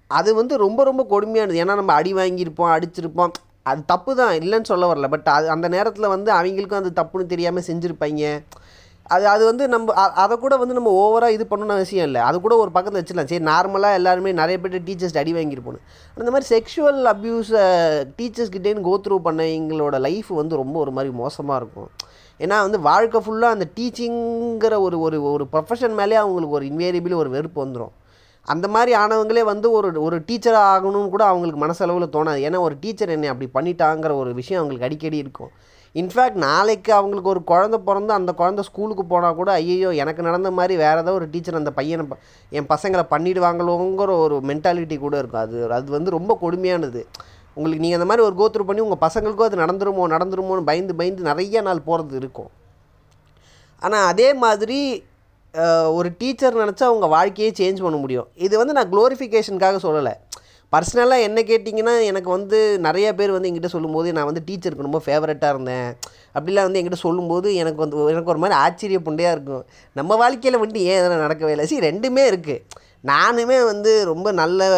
அது 0.07 0.35
வந்து 0.35 0.57
ரொம்ப 0.57 0.85
ரொம்ப 0.85 1.07
கொடுமையானது. 1.11 1.61
ஏன்னா 1.63 1.75
நம்ம 1.75 1.93
அடி 1.93 2.15
வாங்கியிருப்போம் 2.15 2.73
அடிச்சிருப்போம். 2.77 3.33
அது 3.63 3.85
தப்பு 3.87 4.17
தான். 4.17 4.35
இல்லைன்னு 4.35 4.63
சொல்ல 4.63 4.95
வரல. 4.95 5.09
பட் 5.09 5.27
அது 5.27 5.51
அந்த 5.51 5.69
நேரத்தில் 5.69 6.07
வந்து 6.07 6.33
அவங்களுக்கும் 6.33 6.81
அது 6.83 7.03
தப்புன்னு 7.03 7.27
தெரியாமல் 7.27 7.65
செஞ்சுருப்பாங்க. 7.67 8.43
அது 9.03 9.29
அது 9.29 9.45
வந்து 9.45 9.69
நம்ம 9.69 9.93
அதை 9.93 10.37
கூட 10.39 10.57
வந்து 10.57 10.75
நம்ம 10.75 10.91
ஓவராக 10.91 11.29
இது 11.29 11.47
பண்ணணும்னு 11.51 11.79
அவசியம் 11.79 12.07
இல்லை. 12.07 12.21
அது 12.21 12.41
கூட 12.41 12.57
ஒரு 12.57 12.71
பக்கத்தில் 12.71 13.03
வச்சிடலாம். 13.03 13.27
சரி 13.27 13.45
நார்மலாக 13.45 13.93
எல்லாருமே 13.93 14.33
நிறைய 14.33 14.61
பேர் 14.61 14.83
டீச்சர்ஸ் 14.83 15.19
அடி 15.19 15.33
வாங்கியிருப்போம் 15.33 15.79
அந்த 16.17 16.31
மாதிரி 16.31 16.47
செக்ஷுவல் 16.55 17.03
அப்யூஸை 17.13 17.65
டீச்சர்ஸ் 18.19 18.55
கிட்டேன்னு 18.55 18.81
கோ 18.81 19.19
பண்ண 19.19 19.43
எங்களோட 19.43 20.01
லைஃப் 20.01 20.27
வந்து 20.27 20.57
ரொம்ப 20.57 20.79
ஒரு 20.79 20.91
மாதிரி 20.91 21.15
மோசமாக 21.15 21.61
இருக்கும். 21.65 21.91
ஏன்னா 22.45 22.57
வந்து 22.67 22.81
வாழ்க்கை 22.91 23.21
ஃபுல்லாக 23.25 23.57
அந்த 23.57 23.67
டீச்சிங்கிற 23.79 24.77
ஒரு 24.87 24.97
ஒரு 25.07 25.19
ஒரு 25.33 25.47
ப்ரொஃபஷன் 25.53 25.99
மேலே 26.01 26.21
அவங்களுக்கு 26.23 26.59
ஒரு 26.59 26.69
இன்வேரியபிள் 26.71 27.21
ஒரு 27.23 27.31
வெறுப்பு 27.37 27.61
வந்துடும் 27.65 27.93
அந்த 28.53 28.67
மாதிரி 28.75 28.93
ஆனவங்களே 29.01 29.43
வந்து 29.51 29.67
ஒரு 29.79 29.89
ஒரு 30.07 30.17
டீச்சர் 30.29 30.57
ஆகணும்னு 30.71 31.13
கூட 31.13 31.25
அவங்களுக்கு 31.25 31.61
மனசளவில் 31.65 32.15
தோணாது. 32.15 32.41
ஏன்னா 32.47 32.61
ஒரு 32.69 32.75
டீச்சர் 32.81 33.13
என்னை 33.17 33.29
அப்படி 33.33 33.49
பண்ணிட்டாங்கிற 33.57 34.15
ஒரு 34.23 34.31
விஷயம் 34.39 34.61
அவங்களுக்கு 34.61 34.89
அடிக்கடி 34.89 35.19
இருக்கும். 35.25 35.53
இன்ஃபேக்ட் 35.95 36.39
நாளைக்கு 36.45 36.91
அவங்களுக்கு 36.99 37.31
ஒரு 37.33 37.41
குழந்த 37.51 37.77
பிறந்து 37.89 38.13
அந்த 38.19 38.31
குழந்த 38.41 38.61
ஸ்கூலுக்கு 38.69 39.05
போனால் 39.05 39.39
கூட 39.41 39.51
ஐயோ 39.61 39.91
எனக்கு 40.03 40.23
நடந்த 40.29 40.51
மாதிரி 40.59 40.75
வேறு 40.83 41.03
ஏதோ 41.05 41.13
ஒரு 41.19 41.27
டீச்சர் 41.33 41.61
அந்த 41.61 41.73
பையனை 41.79 42.05
என் 42.59 42.71
பசங்களை 42.75 43.05
பண்ணிடுவாங்களோங்கிற 43.15 44.15
ஒரு 44.25 44.39
மென்டாலிட்டி 44.51 44.99
கூட 44.99 45.15
இருக்கும். 45.19 45.45
அது 45.47 45.59
அது 45.79 45.91
வந்து 45.97 46.17
ரொம்ப 46.19 46.39
கொடுமையானது. 46.43 47.03
உங்களுக்கு 47.57 47.85
நீங்கள் 47.85 47.99
அந்த 48.01 48.09
மாதிரி 48.11 48.27
ஒரு 48.29 48.37
கோத்ரூ 48.41 48.65
பண்ணி 48.69 48.85
உங்கள் 48.87 49.03
பசங்களுக்கும் 49.07 49.49
அது 49.49 49.63
நடந்துருமோ 49.63 50.09
நடந்துருமோன்னு 50.17 50.69
பயந்து 50.71 50.99
பயந்து 51.01 51.31
நிறைய 51.31 51.63
நாள் 51.69 51.87
போகிறது 51.89 52.15
இருக்கும். 52.23 52.51
ஆனால் 53.87 54.07
அதே 54.13 54.29
மாதிரி 54.45 54.81
ஒரு 55.99 56.09
டீச்சர் 56.21 56.61
நினச்சா 56.65 56.85
அவங்க 56.91 57.07
வாழ்க்கையே 57.15 57.49
சேஞ்ச் 57.59 57.83
பண்ண 57.85 57.97
முடியும். 58.03 58.29
இது 58.47 58.55
வந்து 58.61 58.77
நான் 58.77 58.91
க்ளோரிஃபிகேஷனுக்காக 58.93 59.81
சொல்லலை. 59.87 60.15
பர்சனலாக 60.73 61.25
என்ன 61.29 61.39
கேட்டிங்கன்னா 61.49 61.95
எனக்கு 62.11 62.31
வந்து 62.35 62.59
நிறைய 62.87 63.09
பேர் 63.17 63.35
வந்து 63.35 63.49
எங்கிட்ட 63.49 63.71
சொல்லும்போது 63.75 64.15
நான் 64.17 64.29
வந்து 64.29 64.43
டீச்சருக்கு 64.47 64.87
ரொம்ப 64.87 65.01
ஃபேவரட்டாக 65.07 65.55
இருந்தேன். 65.55 65.91
அப்படிலாம் 66.37 66.67
வந்து 66.69 66.79
என்கிட்ட 66.81 67.01
சொல்லும்போது 67.07 67.49
எனக்கு 67.63 67.81
வந்து 67.85 67.97
எனக்கு 68.13 68.33
ஒரு 68.35 68.43
மாதிரி 68.45 68.57
ஆச்சரிய 68.65 69.01
புண்டையாக 69.09 69.35
இருக்கும். 69.37 69.65
நம்ம 70.01 70.17
வாழ்க்கையில் 70.23 70.59
வந்துட்டு 70.61 70.87
ஏன் 70.93 70.99
எதனால் 71.01 71.25
நடக்கவே 71.27 71.53
இல்லை? 71.55 71.67
சரி 71.73 71.87
ரெண்டுமே 71.91 72.25
இருக்குது 72.31 72.63
நானுமே 73.11 73.59
வந்து 73.71 73.93
ரொம்ப 74.11 74.29
நல்ல 74.41 74.69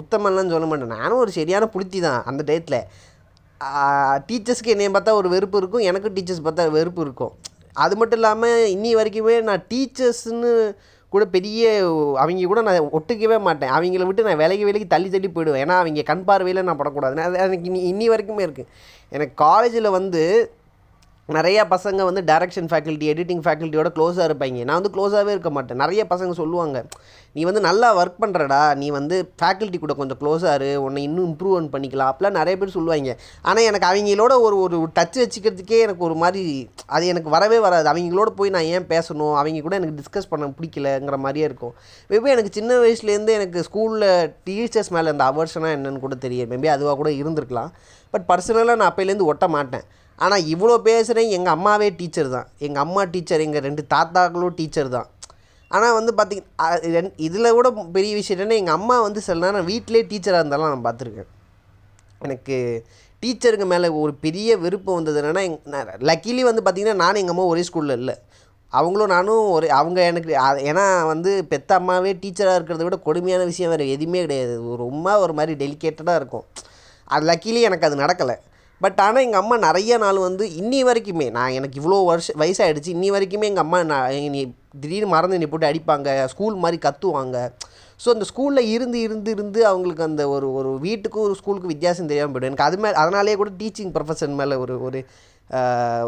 உத்தமன்லாம் 0.00 0.52
சொல்ல 0.54 0.66
மாட்டேன். 0.70 0.94
நானும் 0.98 1.20
ஒரு 1.24 1.32
சரியான 1.38 1.68
புளுத்தி 1.74 2.00
தான் 2.06 2.20
அந்த 2.30 2.42
டயத்தில் 2.48 2.80
டீச்சர்ஸ்க்கு 4.28 4.72
என்னையை 4.74 4.92
பார்த்தா 4.94 5.18
ஒரு 5.20 5.28
வெறுப்பு 5.34 5.58
இருக்கும். 5.62 5.84
எனக்கும் 5.90 6.14
டீச்சர்ஸ் 6.16 6.46
பார்த்தா 6.46 6.70
வெறுப்பு 6.78 7.02
இருக்கும். 7.06 7.32
அது 7.84 7.94
மட்டும் 8.00 8.18
இல்லாமல் 8.20 8.64
இன்னி 8.76 8.90
வரைக்குமே 8.98 9.34
நான் 9.48 9.62
டீச்சர்ஸ்னு 9.70 10.50
கூட 11.12 11.24
பெரிய 11.34 11.70
அவங்க 12.22 12.46
கூட 12.50 12.60
நான் 12.66 12.88
ஒட்டுக்கவே 12.98 13.38
மாட்டேன். 13.46 13.72
அவங்கள 13.76 14.04
விட்டு 14.08 14.26
நான் 14.28 14.40
விலகி 14.42 14.64
விலகி 14.68 14.86
தள்ளி 14.94 15.08
தள்ளி 15.14 15.28
போயிடுவேன். 15.28 15.62
ஏன்னா 15.64 15.76
அவங்க 15.82 16.04
கண் 16.10 16.24
பார்வையில் 16.28 16.66
நான் 16.68 16.80
படக்கூடாதுன்னு. 16.80 17.26
அது 17.28 17.38
எனக்கு 17.46 17.68
இன்னி 17.70 17.80
இன்னி 17.92 18.06
வரைக்குமே 18.12 18.44
இருக்குது 18.46 18.70
எனக்கு 19.14 19.34
காலேஜில் 19.46 19.96
வந்து 19.98 20.22
நிறையா 21.28 21.62
பசங்க 21.72 22.04
வந்து 22.04 22.22
டேரக்ஷன் 22.22 22.68
ஃபேக்கல்ட்டி 22.70 23.06
எடிட்டிங் 23.12 23.42
ஃபேக்கல்ட்டியோட 23.44 23.88
க்ளோஸாக 23.96 24.24
இருப்பாங்க. 24.28 24.64
நான் 24.64 24.80
வந்து 24.82 24.92
க்ளோஸாகவே 24.94 25.28
இருக்க 25.28 25.50
மாட்டேன். 25.50 25.76
நிறைய 25.76 26.06
பசங்க 26.10 26.32
சொல்லுவாங்க 26.32 26.84
நீ 27.32 27.42
வந்து 27.42 27.60
நல்லா 27.60 28.04
ஒர்க் 28.04 28.18
பண்ணுறடா 28.20 28.74
நீ 28.76 28.90
வந்து 28.90 29.32
ஃபேக்கல்ட்டி 29.42 29.78
கூட 29.78 29.94
கொஞ்சம் 29.94 30.18
க்ளோஸாக 30.22 30.54
இரு. 30.54 30.82
உன்னை 30.82 31.02
இன்னும் 31.02 31.28
இம்ப்ரூவ்மெண்ட் 31.30 31.72
பண்ணிக்கலாம். 31.74 32.10
அப்படிலாம் 32.12 32.38
நிறைய 32.38 32.58
பேர் 32.58 32.74
சொல்லுவாங்க. 32.78 33.16
ஆனால் 33.42 33.62
எனக்கு 33.62 33.88
அவங்களோட 33.90 34.40
ஒரு 34.46 34.58
ஒரு 34.60 34.88
டச் 34.98 35.20
வச்சுக்கிறதுக்கே 35.22 35.78
எனக்கு 35.86 36.04
ஒரு 36.04 36.14
மாதிரி 36.14 36.68
அது 36.86 37.06
எனக்கு 37.06 37.30
வரவே 37.30 37.58
வராது. 37.58 37.88
அவங்களோட 37.92 38.30
போய் 38.40 38.50
நான் 38.50 38.68
ஏன் 38.74 38.90
பேசணும்? 38.94 39.34
அவங்க 39.36 39.60
கூட 39.60 39.76
எனக்கு 39.76 39.96
டிஸ்கஸ் 40.00 40.28
பண்ண 40.28 40.46
பிடிக்கலங்கிற 40.46 41.16
மாதிரியே 41.16 41.44
இருக்கும். 41.44 41.74
மேபி 42.10 42.34
எனக்கு 42.34 42.52
சின்ன 42.52 42.74
வயசுலேருந்து 42.74 43.28
எனக்கு 43.28 43.64
ஸ்கூலில் 43.70 44.32
டீச்சர்ஸ் 44.46 44.94
மேலே 44.96 45.08
அந்த 45.08 45.24
அவர்ஷனாக 45.24 45.76
என்னென்னு 45.78 46.04
கூட 46.06 46.14
தெரியும் 46.14 46.50
மேபி 46.50 46.66
அதுவாக 46.66 46.96
கூட 46.96 47.10
இருந்திருக்கலாம். 47.10 47.72
பட் 48.10 48.28
பர்சனலாக 48.28 48.76
நான் 48.76 48.92
அப்போலேருந்து 48.92 49.30
ஒட்ட 49.32 49.48
மாட்டேன். 49.48 49.84
ஆனால் 50.24 50.46
இவ்வளோ 50.52 50.74
பேசுகிறேன் 50.88 51.30
எங்கள் 51.36 51.54
அம்மாவே 51.56 51.88
டீச்சர் 52.00 52.28
தான். 52.36 52.48
எங்கள் 52.66 52.82
அம்மா 52.86 53.02
டீச்சர் 53.14 53.44
எங்கள் 53.46 53.64
ரெண்டு 53.68 53.82
தாத்தாக்களும் 53.94 54.56
டீச்சர் 54.58 54.90
தான். 54.96 55.08
ஆனால் 55.76 55.94
வந்து 55.98 56.12
பார்த்திங்க 56.18 57.12
இதில் 57.26 57.54
கூட 57.58 57.68
பெரிய 57.96 58.12
விஷயம் 58.18 58.36
என்னென்னா 58.36 58.58
எங்கள் 58.62 58.76
அம்மா 58.78 58.96
வந்து 59.06 59.20
சில 59.26 59.40
நேரம் 59.44 59.68
வீட்டிலே 59.70 60.02
டீச்சராக 60.10 60.42
இருந்தாலும் 60.42 60.72
நான் 60.72 60.86
பார்த்துருக்கேன் 60.88 61.30
எனக்கு 62.26 62.56
டீச்சருங்க 63.22 63.66
மேலே 63.72 63.88
ஒரு 64.02 64.12
பெரிய 64.24 64.50
விருப்பம் 64.64 64.98
வந்தது 64.98 65.18
என்னென்னா 65.22 65.42
எங் 65.48 65.58
லக்கிலி 66.10 66.42
வந்து 66.48 66.62
பார்த்திங்கன்னா 66.66 67.02
நானும் 67.04 67.20
எங்கள் 67.22 67.34
அம்மா 67.36 67.46
ஒரே 67.52 67.62
ஸ்கூலில் 67.68 67.98
இல்லை. 68.00 68.14
அவங்களும் 68.72 69.12
நானும் 69.14 69.42
ஒரு 69.54 69.66
அவங்க 69.78 69.98
எனக்கு 70.10 70.30
ஏன்னா 70.70 70.84
வந்து 71.12 71.30
பெத்த 71.52 71.72
அம்மாவே 71.80 72.12
டீச்சராக 72.22 72.58
இருக்கிறத 72.58 72.84
விட 72.86 72.96
கொடுமையான 73.08 73.46
விஷயம் 73.50 73.72
வேறு 73.72 73.92
எதுவுமே 73.94 74.20
கிடையாது. 74.24 74.54
ரொம்ப 74.84 75.06
ஒரு 75.24 75.34
மாதிரி 75.38 75.54
டெலிகேட்டடாக 75.62 76.20
இருக்கும். 76.20 76.46
அது 77.14 77.24
லக்கிலி 77.30 77.60
எனக்கு 77.68 77.88
அது 77.88 77.96
நடக்கலை. 78.04 78.36
பட் 78.82 79.00
ஆனால் 79.06 79.24
எங்கள் 79.26 79.42
அம்மா 79.42 79.56
நிறைய 79.66 79.98
நாள் 80.04 80.18
வந்து 80.28 80.44
இன்னி 80.60 80.80
வரைக்குமே 80.88 81.26
நான் 81.36 81.56
எனக்கு 81.58 81.78
இவ்வளோ 81.80 81.98
வருஷம் 82.10 82.38
வயசாகிடுச்சு 82.42 82.94
இன்னி 82.96 83.08
வரைக்குமே 83.14 83.48
எங்கள் 83.50 83.64
அம்மா 83.64 83.78
நான் 83.90 84.14
நீ 84.36 84.40
திடீர்னு 84.82 85.08
மறந்து 85.14 85.40
நீ 85.42 85.46
போட்டு 85.52 85.68
அடிப்பாங்க 85.70 86.08
ஸ்கூல் 86.32 86.56
மாதிரி 86.62 86.78
கத்துவாங்க. 86.86 87.38
ஸோ 88.00 88.08
அந்த 88.14 88.24
ஸ்கூலில் 88.30 88.70
இருந்து 88.74 88.98
இருந்து 89.06 89.30
இருந்து 89.36 89.60
அவங்களுக்கு 89.70 90.06
அந்த 90.08 90.22
ஒரு 90.34 90.46
ஒரு 90.58 90.70
வீட்டுக்கும் 90.86 91.26
ஒரு 91.26 91.34
ஸ்கூலுக்கு 91.40 91.72
வித்தியாசம் 91.72 92.08
தெரியாமல் 92.12 92.34
போய்டும். 92.34 92.50
எனக்கு 92.50 92.66
அது 92.68 92.78
மேலே 92.84 92.96
அதனாலேயே 93.02 93.36
கூட 93.42 93.50
டீச்சிங் 93.60 93.92
ப்ரொஃபஷன் 93.96 94.34
மேலே 94.40 94.56
ஒரு 94.64 94.76
ஒரு 94.86 95.00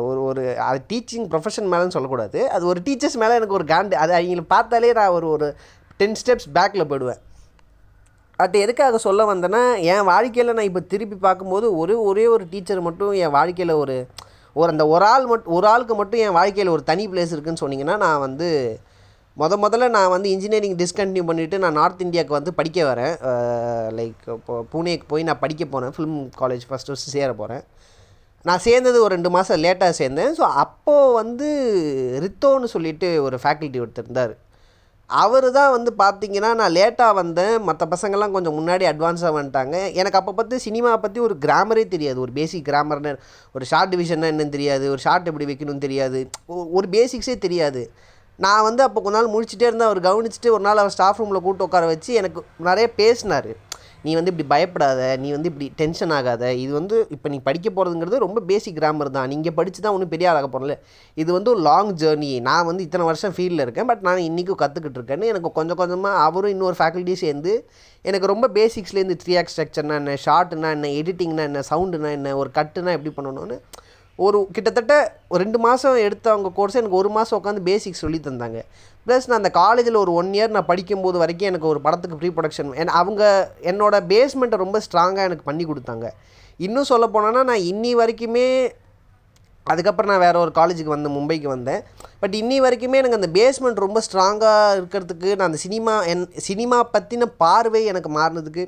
ஒரு 0.09 0.21
ஒரு 0.29 0.43
அது 0.69 0.81
டீச்சிங் 0.93 1.27
ப்ரொஃபஷன் 1.33 1.71
மேலேன்னு 1.73 1.97
சொல்லக்கூடாது. 1.97 2.41
அது 2.57 2.65
ஒரு 2.73 2.81
டீச்சர்ஸ் 2.87 3.21
மேலே 3.23 3.37
எனக்கு 3.41 3.59
ஒரு 3.59 3.67
காண்டு 3.73 4.01
அது 4.05 4.13
அவங்கள 4.19 4.45
பார்த்தாலே 4.55 4.93
நான் 5.01 5.15
ஒரு 5.19 5.29
ஒரு 5.37 5.49
டென் 6.01 6.19
ஸ்டெப்ஸ் 6.23 6.49
பேக்கில் 6.59 6.89
போயிடுவேன். 6.93 7.21
பட் 8.39 8.57
எதுக்காக 8.65 8.99
சொல்ல 9.07 9.25
வந்தேன்னா 9.33 9.63
என் 9.95 10.07
வாழ்க்கையில் 10.13 10.55
நான் 10.57 10.69
இப்போ 10.71 10.83
திருப்பி 10.93 11.17
பார்க்கும்போது 11.27 11.67
ஒரே 11.81 11.97
ஒரே 12.09 12.25
ஒரு 12.35 12.45
டீச்சர் 12.53 12.87
மட்டும் 12.87 13.13
என் 13.25 13.35
வாழ்க்கையில் 13.37 13.75
ஒரு 13.83 13.97
ஒரு 14.57 14.69
அந்த 14.73 14.85
ஒரு 14.95 15.05
ஆள் 15.13 15.27
மட்டும் 15.33 15.55
ஒரு 15.59 15.67
ஆளுக்கு 15.73 15.95
மட்டும் 16.01 16.23
என் 16.25 16.37
வாழ்க்கையில் 16.39 16.75
ஒரு 16.75 16.83
தனி 16.91 17.05
பிளேஸ் 17.13 17.33
இருக்குன்னு 17.35 17.63
சொன்னிங்கன்னா 17.63 17.97
நான் 18.07 18.25
வந்து 18.27 18.49
முத 19.37 19.57
முதல்ல 19.63 19.87
நான் 19.95 20.13
வந்து 20.15 20.29
இன்ஜினியரிங் 20.35 20.77
டிஸ்கண்டினியூ 20.81 21.23
பண்ணிவிட்டு 21.29 21.57
நான் 21.63 21.79
நார்த் 21.79 22.05
இந்தியாவுக்கு 22.05 22.37
வந்து 22.37 22.53
படிக்க 22.59 22.81
வரேன். 22.91 23.15
லைக் 23.99 24.21
இப்போ 24.37 24.57
பூனேக்கு 24.73 25.07
போய் 25.13 25.27
நான் 25.29 25.41
படிக்க 25.45 25.65
போகிறேன் 25.73 25.95
ஃபிலிம் 25.97 26.19
காலேஜ் 26.43 26.67
ஃபஸ்ட் 26.69 26.91
ஃபஸ்ட்டு 26.91 27.15
சேர 27.17 27.31
போகிறேன் 27.41 27.65
நான் 28.49 28.63
சேர்ந்தது 28.67 28.99
ஒரு 29.05 29.13
ரெண்டு 29.17 29.31
மாதம் 29.37 29.63
லேட்டாக 29.65 29.95
சேர்ந்தேன். 30.01 30.33
ஸோ 30.39 30.45
அப்போது 30.65 31.15
வந்து 31.21 31.49
ரித்தோன்னு 32.25 32.69
சொல்லிட்டு 32.75 33.09
ஒரு 33.27 33.37
ஃபேக்கல்ட்டி 33.45 33.83
ஒருத்தர் 33.85 34.07
இருந்தார். 34.07 34.35
அவர் 35.23 35.47
தான் 35.57 35.73
வந்து 35.75 35.91
பார்த்தீங்கன்னா 35.99 36.51
நான் 36.61 36.75
லேட்டாக 36.77 37.15
வந்தேன். 37.15 37.55
மற்ற 37.63 37.83
பசங்கள்லாம் 37.95 38.35
கொஞ்சம் 38.37 38.57
முன்னாடி 38.59 38.85
அட்வான்ஸாக 38.91 39.33
வந்துட்டாங்க. 39.39 39.75
எனக்கு 40.01 40.19
அப்போ 40.21 40.33
பற்றி 40.33 40.59
சினிமா 40.59 40.97
பற்றி 40.97 41.21
ஒரு 41.21 41.35
கிராமரே 41.41 41.85
தெரியாது. 41.89 42.19
ஒரு 42.21 42.33
பேசிக் 42.33 42.67
கிராமர்னு 42.69 43.13
ஒரு 43.53 43.65
ஷார்ட் 43.65 43.93
டிவிஷன்னா 43.95 44.31
என்னன்னு 44.33 44.57
தெரியாது. 44.57 44.87
ஒரு 44.91 45.03
ஷார்ட் 45.07 45.29
எப்படி 45.33 45.49
வைக்கணும்னு 45.51 45.85
தெரியாது. 45.87 46.21
ஒரு 46.79 46.89
பேசிக்ஸே 46.97 47.37
தெரியாது. 47.47 47.83
நான் 48.39 48.63
வந்து 48.63 48.83
அப்போ 48.83 49.01
கொஞ்ச 49.01 49.17
நாள் 49.19 49.33
முழிச்சிட்டே 49.35 49.69
இருந்தேன். 49.71 49.89
அவர் 49.91 50.01
கவனிச்சுட்டு 50.09 50.51
ஒரு 50.51 50.61
நாள் 50.61 50.83
அவர் 50.83 50.95
ஸ்டாஃப் 50.97 51.21
ரூமில் 51.23 51.45
கூட்டு 51.47 51.65
உட்கார 51.65 51.87
வச்சு 51.87 52.13
எனக்கு 52.21 52.41
நிறைய 52.69 52.87
பேசினார். 53.01 53.51
நீ 54.05 54.11
வந்து 54.19 54.31
இப்படி 54.33 54.47
பயப்படாத 54.53 55.01
நீ 55.23 55.29
வந்து 55.37 55.49
இப்படி 55.51 55.67
டென்ஷன் 55.81 56.13
ஆகாத. 56.19 56.43
இது 56.63 56.73
வந்து 56.79 56.97
இப்போ 57.15 57.29
நீ 57.35 57.39
படிக்க 57.49 57.69
போகிறதுங்கிறது 57.71 58.19
ரொம்ப 58.27 58.41
பேசிக் 58.51 58.79
கிராமர் 58.79 59.11
தான். 59.17 59.29
நீங்கள் 59.33 59.57
படித்து 59.59 59.81
தான் 59.85 59.95
ஒன்றும் 59.97 60.13
பெரிய 60.15 60.31
ஆளாக 60.33 60.49
போகிறல 60.55 60.77
இது 61.17 61.31
வந்து 61.37 61.53
ஒரு 61.55 61.63
லாங் 61.69 61.93
ஜேர்னி 62.03 62.31
நான் 62.49 62.69
வந்து 62.71 62.85
இத்தனை 62.89 63.07
வருஷம் 63.11 63.35
ஃபீல்டில் 63.37 63.65
இருக்கேன். 63.67 63.89
பட் 63.93 64.05
நான் 64.09 64.27
இன்றைக்கும் 64.29 64.61
கற்றுக்கிட்டு 64.65 65.01
இருக்கேன்னு 65.01 65.31
எனக்கு 65.33 65.53
கொஞ்சம் 65.61 65.81
கொஞ்சமாக 65.83 66.25
அவரும் 66.29 66.55
இன்னொரு 66.57 66.79
ஃபேக்கல்ட்டி 66.81 67.17
சேர்ந்து 67.25 67.55
எனக்கு 68.05 68.33
ரொம்ப 68.33 68.47
பேசிக்ஸ்லேருந்து 68.59 69.19
த்ரீ 69.23 69.35
ஆக் 69.41 69.53
ஸ்ட்ரக்சர்னா 69.55 69.97
என்ன 70.03 70.17
ஷார்ட்னா 70.27 70.71
என்ன 70.77 70.91
எடிட்டிங்னா 71.01 71.45
என்ன 71.51 71.63
சவுண்டுனா 71.71 72.11
என்ன 72.19 72.37
ஒரு 72.43 72.51
கட்டுனா 72.59 72.95
எப்படி 72.99 73.13
பண்ணணும்னு 73.19 73.59
ஒரு 74.19 74.39
கிட்டத்தட்ட 74.57 74.95
ஒரு 75.33 75.41
ரெண்டு 75.45 75.59
மாதம் 75.67 75.97
எடுத்த 76.07 76.27
அவங்க 76.33 76.51
கோர்ஸ் 76.59 76.79
எனக்கு 76.81 77.01
ஒரு 77.01 77.11
மாதம் 77.17 77.39
உட்காந்து 77.39 77.63
பேசிக்ஸ் 77.71 78.03
சொல்லி 78.05 78.21
தந்தாங்க. 78.27 78.59
ப்ளஸ் 79.07 79.27
நான் 79.29 79.41
அந்த 79.43 79.51
காலேஜில் 79.61 80.03
ஒரு 80.03 80.13
ஒன் 80.21 80.31
இயர் 80.37 80.55
நான் 80.57 80.71
படிக்கும்போது 80.71 81.17
வரைக்கும் 81.23 81.51
எனக்கு 81.51 81.67
ஒரு 81.73 81.81
படத்துக்கு 81.87 82.19
ப்ரீ 82.21 82.31
ப்ரொடக்ஷன் 82.37 82.93
அவங்க 83.01 83.23
என்னோட 83.73 83.99
பேஸ்மெண்ட்டை 84.13 84.59
ரொம்ப 84.65 84.81
ஸ்ட்ராங்காக 84.87 85.29
எனக்கு 85.31 85.49
பண்ணி 85.51 85.67
கொடுத்தாங்க. 85.71 86.09
இன்னும் 86.61 86.91
சொல்ல 86.93 87.07
போனோன்னா 87.15 87.43
நான் 87.51 87.69
இன்னி 87.73 87.93
வரைக்குமே 88.01 88.47
அதுக்கப்புறம் 89.73 90.11
நான் 90.13 90.23
வேறு 90.25 90.39
ஒரு 90.45 90.53
காலேஜுக்கு 90.57 90.93
வந்தேன் 90.95 91.15
மும்பைக்கு 91.17 91.49
வந்தேன். 91.53 91.83
பட் 92.23 92.35
இன்னி 92.41 92.57
வரைக்குமே 92.65 92.99
எனக்கு 93.01 93.19
அந்த 93.19 93.31
பேஸ்மெண்ட் 93.37 93.85
ரொம்ப 93.85 93.99
ஸ்ட்ராங்காக 94.07 94.75
இருக்கிறதுக்கு 94.79 95.29
நான் 95.37 95.49
அந்த 95.51 95.61
சினிமா 95.65 95.95
என் 96.13 96.25
சினிமா 96.49 96.79
பற்றின 96.95 97.29
பார்வை 97.43 97.83
எனக்கு 97.93 98.11
மாறினதுக்கு 98.19 98.65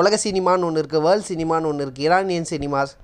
உலக 0.00 0.18
சினிமான்னு 0.24 0.66
ஒன்று 0.68 0.82
இருக்குது 0.82 1.04
வேர்ல்ட் 1.06 1.28
சினிமான்னு 1.32 1.70
ஒன்று 1.70 1.84
இருக்குது 1.86 2.06
இரானியன் 2.08 2.50
சினிமாஸ் 2.52 2.94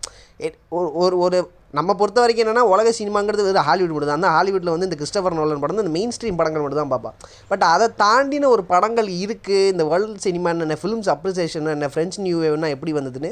ஒரு 0.76 0.88
ஒரு 1.02 1.16
ஒரு 1.24 1.38
நம்ம 1.78 1.94
பொறுத்த 2.00 2.18
வரைக்கும் 2.22 2.44
என்னென்னா 2.44 2.64
உலக 2.72 2.88
சினிமாங்கிறது 2.98 3.44
வெறும் 3.46 3.66
ஹாலிவுட் 3.68 3.92
மட்டும் 3.94 4.10
தான். 4.10 4.20
அந்த 4.20 4.30
ஹாலிவுட்டில் 4.36 4.72
வந்து 4.74 4.88
இந்த 4.88 4.98
கிறிஸ்டபர் 5.00 5.36
நோலன் 5.38 5.62
படம் 5.62 5.82
இந்த 5.84 5.94
மெயின் 5.96 6.12
ஸ்ட்ரீம் 6.16 6.38
படங்கள் 6.40 6.62
மட்டும் 6.64 6.82
தான் 6.82 6.92
பார்ப்பா. 6.92 7.10
பட் 7.50 7.64
அதை 7.74 7.86
தாண்டின 8.02 8.48
ஒரு 8.54 8.62
படங்கள் 8.72 9.08
இருக்குது 9.24 9.70
இந்த 9.72 9.84
வேர்ல்ட் 9.92 10.24
சினிமா 10.26 10.50
என்ன 10.54 10.78
ஃபிலிம்ஸ் 10.82 11.10
அப்ரிசியேஷன் 11.14 11.72
என்ன 11.76 11.88
ஃப்ரெஞ்ச் 11.94 12.18
நியூ 12.26 12.38
வேவ்னா 12.44 12.70
எப்படி 12.76 12.94
வந்ததுன்னு. 12.98 13.30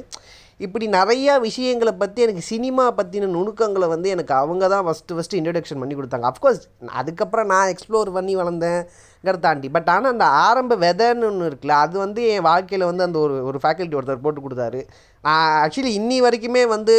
இப்படி 0.65 0.87
நிறையா 0.97 1.35
விஷயங்களை 1.47 1.93
பற்றி 2.01 2.25
எனக்கு 2.25 2.43
சினிமா 2.51 2.85
பற்றின 2.99 3.31
நுணுக்கங்களை 3.37 3.87
வந்து 3.93 4.09
எனக்கு 4.15 4.35
அவங்க 4.41 4.65
தான் 4.75 4.85
ஃபஸ்ட்டு 4.87 5.15
ஃபஸ்ட்டு 5.17 5.39
இன்ட்ரடக்ஷன் 5.41 5.81
பண்ணி 5.83 5.95
கொடுத்தாங்க. 5.99 6.27
அஃப்கோர்ஸ் 6.33 6.61
அதுக்கப்புறம் 7.01 7.49
நான் 7.53 7.71
எக்ஸ்ப்ளோர் 7.75 8.11
பண்ணி 8.17 8.35
வளர்ந்தேங்கிற 8.41 9.37
தாண்டி. 9.47 9.71
பட் 9.77 9.91
ஆனால் 9.95 10.13
அந்த 10.15 10.27
ஆரம்ப 10.47 10.77
வெதர்னு 10.85 11.29
ஒன்று 11.31 11.49
இருக்குல்ல 11.51 11.79
அது 11.87 11.97
வந்து 12.05 12.23
என் 12.35 12.47
வாழ்க்கையில் 12.51 12.89
வந்து 12.91 13.07
அந்த 13.09 13.19
ஒரு 13.25 13.37
ஒரு 13.51 13.61
ஃபேக்கல்ட்டி 13.65 13.99
ஒருத்தர் 14.01 14.25
போட்டு 14.27 14.45
கொடுத்தாரு. 14.47 14.83
ஆக்சுவலி 15.25 15.91
இன்னி 15.99 16.17
வரைக்குமே 16.25 16.63
வந்து 16.73 16.95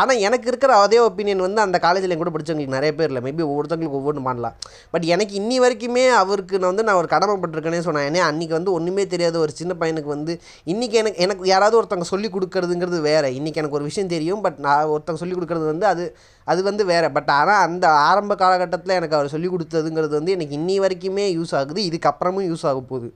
ஆனால் 0.00 0.22
எனக்கு 0.28 0.48
இருக்கிற 0.50 0.72
அதே 0.84 0.98
ஒப்பீனியன் 1.04 1.42
வந்து 1.44 1.60
அந்த 1.64 1.76
காலேஜில் 1.84 2.12
என் 2.14 2.20
கூட 2.22 2.30
படித்தவங்களுக்கு 2.34 2.76
நிறைய 2.76 2.92
பேர் 2.98 3.10
இல்லை. 3.10 3.22
மேபி 3.26 3.42
ஒவ்வொருத்தவங்களுக்கு 3.50 3.98
ஒவ்வொன்று 4.00 4.22
பண்ணலாம் 4.28 4.54
பட் 4.94 5.06
எனக்கு 5.14 5.34
இன்னி 5.40 5.56
வரைக்குமே 5.64 6.04
அவருக்கு 6.22 6.58
நான் 6.58 6.70
வந்து 6.72 6.86
நான் 6.88 6.98
ஒரு 7.02 7.10
கடமைப்பட்டிருக்கேனே 7.12 7.82
சொன்னேன் 7.88 8.06
ஏன்னா 8.08 8.24
அன்றைக்கி 8.30 8.54
வந்து 8.58 8.72
ஒன்றுமே 8.78 9.04
தெரியாத 9.14 9.38
ஒரு 9.44 9.54
சின்ன 9.60 9.76
பையனுக்கு 9.82 10.10
வந்து 10.16 10.34
இன்றைக்கி 10.72 10.98
எனக்கு 11.02 11.22
எனக்கு 11.26 11.46
யாராவது 11.52 11.78
ஒருத்தவங்க 11.80 12.08
சொல்லி 12.12 12.30
கொடுக்கறதுங்கிறது 12.36 13.00
வேறு. 13.10 13.30
இன்றைக்கி 13.38 13.62
எனக்கு 13.62 13.78
ஒரு 13.80 13.88
விஷயம் 13.90 14.12
தெரியும் 14.16 14.42
பட் 14.48 14.58
நான் 14.66 14.92
ஒருத்தவங்க 14.96 15.22
சொல்லி 15.24 15.38
கொடுக்கறது 15.38 15.70
வந்து 15.72 15.88
அது 15.92 16.06
அது 16.46 16.60
வந்து 16.70 16.84
வேறு. 16.92 17.10
பட் 17.18 17.32
ஆனால் 17.38 17.64
அந்த 17.68 17.86
ஆரம்ப 18.10 18.34
காலகட்டத்தில் 18.42 18.98
எனக்கு 18.98 19.18
அவர் 19.20 19.32
சொல்லி 19.36 19.50
கொடுத்ததுங்கிறது 19.54 20.14
வந்து 20.20 20.36
எனக்கு 20.38 20.58
இன்னி 20.60 20.78
வரைக்குமே 20.86 21.28
யூஸ் 21.38 21.56
ஆகுது. 21.60 21.80
இதுக்கப்புறமும் 21.90 22.50
யூஸ் 22.52 22.66
ஆக 22.72 22.80
போகுது. 22.92 23.10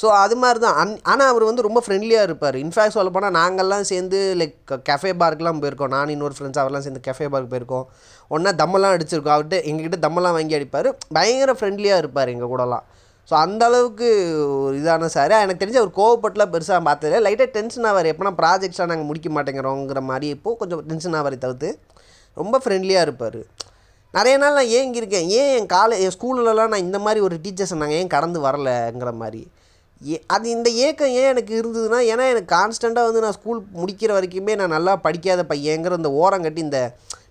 ஸோ 0.00 0.06
அது 0.22 0.34
மாதிரி 0.42 0.58
தான் 0.64 0.76
அன் 0.82 0.92
ஆனால் 1.12 1.30
அவர் 1.32 1.44
வந்து 1.48 1.64
ரொம்ப 1.66 1.80
ஃப்ரெண்ட்லியாக 1.84 2.26
இருப்பார். 2.28 2.56
இன்ஃபேக்ட் 2.64 2.96
சொல்ல 2.96 3.10
போனால் 3.14 3.34
நாங்கள்லாம் 3.38 3.88
சேர்ந்து 3.90 4.18
லைக் 4.40 4.54
கஃபே 4.88 5.10
பார்க்கெலாம் 5.22 5.60
போயிருக்கோம். 5.62 5.92
நான் 5.96 6.12
இன்னொரு 6.14 6.34
ஃப்ரெண்ட்ஸ் 6.36 6.60
அவர்லாம் 6.62 6.84
சேர்ந்து 6.86 7.02
கஃபே 7.08 7.26
பார்க் 7.34 7.52
போயிருக்கோம். 7.52 7.84
ஒன்றா 8.34 8.52
தம்மெல்லாம் 8.62 8.94
அடிச்சிருக்கோம். 8.96 9.34
அவர்கிட்ட 9.36 9.58
எங்ககிட்ட 9.70 9.98
தம்மெல்லாம் 10.06 10.36
வாங்கி 10.38 10.56
அடிப்பார். 10.58 10.88
பயங்கர 11.18 11.54
ஃப்ரெண்ட்லியாக 11.58 12.02
இருப்பார் 12.04 12.32
எங்கள் 12.34 12.52
கூடலாம். 12.54 12.86
ஸோ 13.30 13.34
அந்த 13.44 13.62
அளவுக்கு 13.70 14.08
ஒரு 14.64 14.74
இதான 14.80 15.10
சார் 15.16 15.34
எனக்கு 15.42 15.62
தெரிஞ்சு 15.62 15.80
அவர் 15.82 15.92
கோவப்பட்டுலாம் 15.98 16.52
பெருசாக 16.54 16.80
பார்த்ததில்ல 16.88 17.20
லைட்டாக 17.26 17.48
டென்ஷன் 17.58 17.86
ஆவார். 17.90 18.08
எப்போனா 18.12 18.32
ப்ராஜெக்ட்ஸாக 18.40 18.90
நாங்கள் 18.92 19.08
முடிக்க 19.10 19.28
மாட்டேங்கிறோங்கிற 19.36 20.00
மாதிரி 20.10 20.28
இப்போது 20.36 20.58
கொஞ்சம் 20.60 20.82
டென்ஷன் 20.90 21.16
ஆவாரே 21.20 21.38
தவிர்த்து 21.44 21.68
ரொம்ப 22.40 22.56
ஃப்ரெண்ட்லியாக 22.64 23.06
இருப்பார். 23.06 23.40
நிறைய 24.16 24.36
நாள் 24.42 24.58
நான் 24.58 24.72
ஏன் 24.76 24.84
இங்கே 24.86 25.00
இருக்கேன்? 25.00 25.26
ஏன் 25.40 25.50
என் 25.56 25.72
காலே 25.76 25.96
என் 26.04 26.14
ஸ்கூல்லலாம் 26.14 26.72
நான் 26.74 26.86
இந்த 26.88 26.98
மாதிரி 27.06 27.20
ஒரு 27.26 27.36
டீச்சர்ஸை 27.44 27.76
நாங்கள் 27.82 27.98
ஏன் 28.02 28.14
கடந்து 28.14 28.38
வரலைங்கிற 28.46 29.10
மாதிரி. 29.22 29.42
அது 30.26 30.46
இந்த 30.50 30.68
ஏக்கம் 30.84 31.14
ஏன் 31.14 31.30
எனக்கு 31.30 31.52
இருந்ததுன்னா 31.56 31.98
ஏன்னா 32.10 32.26
எனக்கு 32.30 32.50
கான்ஸ்டண்ட்டாக 32.52 33.08
வந்து 33.08 33.24
நான் 33.24 33.36
ஸ்கூல் 33.36 33.58
முடிக்கிற 33.76 34.10
வரைக்குமே 34.14 34.52
நான் 34.56 34.74
நல்லா 34.76 34.92
படிக்காத 34.98 35.42
பையங்கிற 35.44 35.98
இந்த 35.98 36.10
ஓரம் 36.20 36.44
கட்டி 36.44 36.60
இந்த 36.60 36.80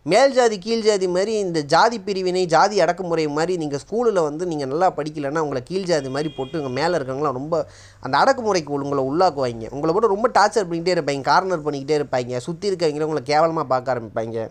மேல் 0.06 0.36
ஜாதி 0.36 0.58
கீழ் 0.58 0.84
ஜாதி 0.84 1.08
மாதிரி 1.08 1.34
இந்த 1.38 1.60
ஜாதி 1.66 1.98
பிரிவினை 2.00 2.44
ஜாதி 2.46 2.76
அடக்குமுறை 2.82 3.26
மாதிரி 3.30 3.54
நீங்கள் 3.58 3.82
ஸ்கூலில் 3.84 4.20
வந்து 4.20 4.44
நீங்கள் 4.46 4.70
நல்லா 4.72 4.88
படிக்கலைன்னா 4.98 5.44
உங்களை 5.46 5.62
கீழ் 5.64 5.90
ஜாதி 5.90 6.10
மாதிரி 6.10 6.30
போட்டு 6.30 6.60
உங்கள் 6.60 6.76
மேலே 6.78 6.94
இருக்கவங்களாம் 6.98 7.38
ரொம்ப 7.40 7.58
அந்த 8.04 8.16
அடக்குமுறைக்கு 8.18 8.78
உங்களை 8.78 9.04
உள்ளாக்குவாங்க 9.06 9.68
உங்களை 9.72 9.94
போட்டு 9.94 10.14
ரொம்ப 10.14 10.30
டார்ச்சர் 10.34 10.68
பண்ணிக்கிட்டே 10.68 10.96
இருப்பாங்க 10.96 11.30
கார்னர் 11.30 11.66
பண்ணிக்கிட்டே 11.66 11.98
இருப்பாங்க 12.00 12.42
சுற்றி 12.42 12.72
இருக்கவங்கள 12.72 13.08
உங்களை 13.10 13.24
கேவலமாக 13.24 13.68
பார்க்க 13.68 13.94
ஆரம்பிப்பாங்க 13.96 14.48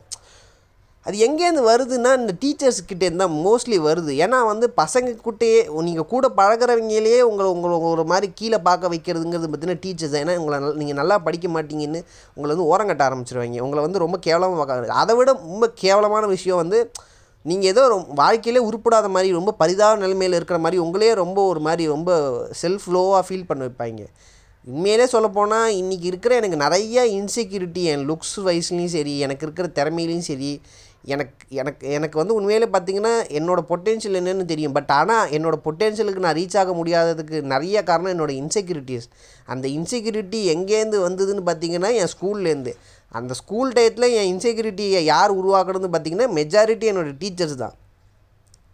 அது 1.09 1.19
எங்கேருந்து 1.27 1.63
வருதுன்னா 1.69 2.11
இந்த 2.21 2.33
டீச்சர்ஸ் 2.41 2.81
கிட்டேருந்து 2.89 3.23
தான் 3.23 3.37
மோஸ்ட்லி 3.45 3.77
வருது. 3.87 4.13
ஏன்னா 4.25 4.39
வந்து 4.51 4.67
பசங்க 4.81 5.15
கூட்டையே 5.27 5.61
நீங்கள் 5.87 6.09
கூட 6.13 6.27
பழகுறவங்களையே 6.41 7.21
உங்களை 7.29 7.47
உங்களை 7.55 7.77
ஒரு 7.93 8.05
மாதிரி 8.13 8.29
கீழே 8.41 8.59
பார்க்க 8.69 8.93
வைக்கிறதுங்கிறது 8.95 9.49
பார்த்தீங்கன்னா 9.49 9.83
டீச்சர்ஸ் 9.85 10.17
ஏன்னா 10.23 10.35
உங்களை 10.43 10.59
நீங்கள் 10.81 10.99
நல்லா 11.01 11.19
படிக்க 11.27 11.49
மாட்டீங்கன்னு 11.57 12.03
உங்களை 12.37 12.51
வந்து 12.55 12.69
ஓரங்கட்ட 12.73 13.05
ஆரம்பிச்சிருவாங்க. 13.09 13.61
உங்களை 13.67 13.83
வந்து 13.87 14.05
ரொம்ப 14.05 14.19
கேவலமாக 14.27 14.59
பார்க்க 14.63 15.03
அதை 15.05 15.15
விட 15.19 15.31
ரொம்ப 15.45 15.69
கேவலமான 15.85 16.27
விஷயம் 16.35 16.63
வந்து 16.63 16.81
நீங்கள் 17.45 17.71
ஏதோ 17.73 17.83
வாழ்க்கையிலே 18.21 18.61
உருப்படாத 18.69 19.09
மாதிரி 19.15 19.29
ரொம்ப 19.37 19.51
பரிதாப 19.61 20.01
நிலைமையில் 20.05 20.37
இருக்கிற 20.39 20.59
மாதிரி 20.65 20.79
உங்களே 20.87 21.13
ரொம்ப 21.25 21.39
ஒரு 21.51 21.61
மாதிரி 21.67 21.85
ரொம்ப 21.95 22.11
செல்ஃப் 22.63 22.89
லோவாக 22.97 23.23
ஃபீல் 23.29 23.49
பண்ண 23.51 23.63
வைப்பாங்க. 23.67 24.03
உண்மையிலே 24.67 25.07
சொல்லப்போனால் 25.13 25.75
இன்றைக்கி 25.81 26.07
இருக்கிற 26.11 26.33
எனக்கு 26.41 26.57
நிறைய 26.63 27.05
இன்செக்யூரிட்டி 27.19 27.83
என் 27.93 28.03
லுக்ஸ் 28.09 28.35
வைஸ்லேயும் 28.47 28.93
சரி 28.97 29.15
எனக்கு 29.27 29.45
இருக்கிற 29.47 29.67
திறமையிலையும் 29.79 30.27
சரி 30.29 30.51
எனக்கு 31.05 31.47
எனக்கு 31.61 31.91
எனக்கு 31.91 32.17
வந்து 32.19 32.35
உண்மையிலே 32.35 32.67
பார்த்தீங்கன்னா 32.67 33.13
என்னோட 33.39 33.61
பொட்டென்ஷியல் 33.71 34.19
என்னன்னு 34.21 34.45
தெரியும். 34.45 34.73
பட் 34.73 34.93
ஆனால் 34.99 35.31
என்னோட 35.31 35.57
பொட்டென்ஷியலுக்கு 35.67 36.25
நான் 36.27 36.37
ரீச் 36.41 36.59
ஆக 36.59 36.73
முடியாததுக்கு 36.73 37.43
நிறைய 37.55 37.83
காரணம் 37.83 38.13
என்னோட 38.15 38.35
இன்செக்யூரிட்டிஸ் 38.43 39.09
அந்த 39.47 39.69
இன்செக்யூரிட்டி 39.69 40.41
எங்கேருந்து 40.55 41.01
வந்ததுன்னு 41.07 41.45
பார்த்தீங்கன்னா 41.51 41.93
என் 42.01 42.13
ஸ்கூல்லேருந்து 42.15 42.75
அந்த 43.09 43.35
ஸ்கூல் 43.35 43.73
டயத்தில் 43.73 44.15
என் 44.21 44.31
இன்செக்யூரிட்டியை 44.33 45.03
யார் 45.13 45.39
உருவாக்குறதுன்னு 45.41 45.93
பார்த்திங்கன்னா 45.95 46.31
மெஜாரிட்டி 46.39 46.87
என்னோட 46.93 47.13
டீச்சர்ஸ் 47.23 47.61
தான். 47.65 47.77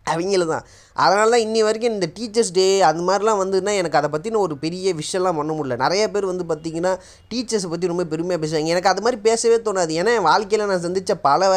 அவங்கள 0.07 0.47
தான். 0.47 0.65
அதனால 0.93 1.31
தான் 1.31 1.45
இன்னி 1.45 1.61
வரைக்கும் 1.67 1.93
இந்த 1.93 2.07
டீச்சர்ஸ் 2.17 2.51
டே 2.53 2.81
அந்த 2.89 3.03
மாதிரிலாம் 3.09 3.39
வந்துன்னா 3.43 3.73
எனக்கு 3.81 3.99
அதை 4.01 4.09
பற்றின 4.15 4.41
ஒரு 4.47 4.57
பெரிய 4.65 4.95
விஷயம்லாம் 4.95 5.39
பண்ண 5.41 5.53
முடியல. 5.53 5.77
நிறைய 5.77 6.11
பேர் 6.11 6.27
வந்து 6.31 6.45
பார்த்திங்கன்னா 6.51 6.93
டீச்சர்ஸை 7.31 7.67
பற்றி 7.67 7.87
ரொம்ப 7.87 8.05
பெருமையாக 8.05 8.41
பேசுவாங்க. 8.43 8.73
எனக்கு 8.75 8.89
அது 8.89 9.03
மாதிரி 9.03 9.21
பேசவே 9.29 9.57
தோணாது. 9.57 9.93
ஏன்னா 10.01 10.15
என் 10.19 10.29
வாழ்க்கையில் 10.31 10.69
நான் 10.69 10.85
சந்தித்த 10.87 11.17
பல 11.17 11.51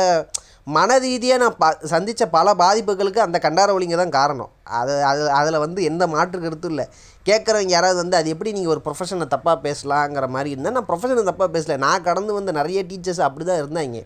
மன 0.75 0.97
ரீதியாக 1.03 1.41
நான் 1.41 1.57
ப 1.61 1.65
சந்தித்த 1.91 2.23
பல 2.35 2.53
பாதிப்புகளுக்கு 2.61 3.19
அந்த 3.25 3.37
கண்டாரவழிங்க 3.45 3.97
தான் 4.01 4.15
காரணம். 4.17 4.49
அது 4.79 4.93
அது 5.09 5.21
அதில் 5.39 5.63
வந்து 5.65 5.79
எந்த 5.89 6.03
மாற்று 6.13 6.39
கருத்தும் 6.45 6.73
இல்லை. 6.73 6.85
கேட்குறவங்க 7.29 7.73
யாராவது 7.75 7.99
வந்து 8.03 8.17
அது 8.19 8.27
எப்படி 8.33 8.51
நீங்கள் 8.57 8.73
ஒரு 8.75 8.81
ப்ரொஃபஷனை 8.87 9.27
தப்பாக 9.35 9.57
பேசலாங்கிற 9.67 10.27
மாதிரி 10.35 10.51
இருந்தால் 10.55 10.75
நான் 10.77 10.89
ப்ரொஃபஷனை 10.89 11.23
தப்பாக 11.29 11.49
பேசல. 11.55 11.77
நான் 11.85 12.05
கடந்து 12.09 12.33
வந்த 12.37 12.53
நிறைய 12.59 12.81
டீச்சர்ஸ் 12.89 13.23
அப்படி 13.27 13.45
தான் 13.49 13.61
இருந்தாங்க. 13.63 14.01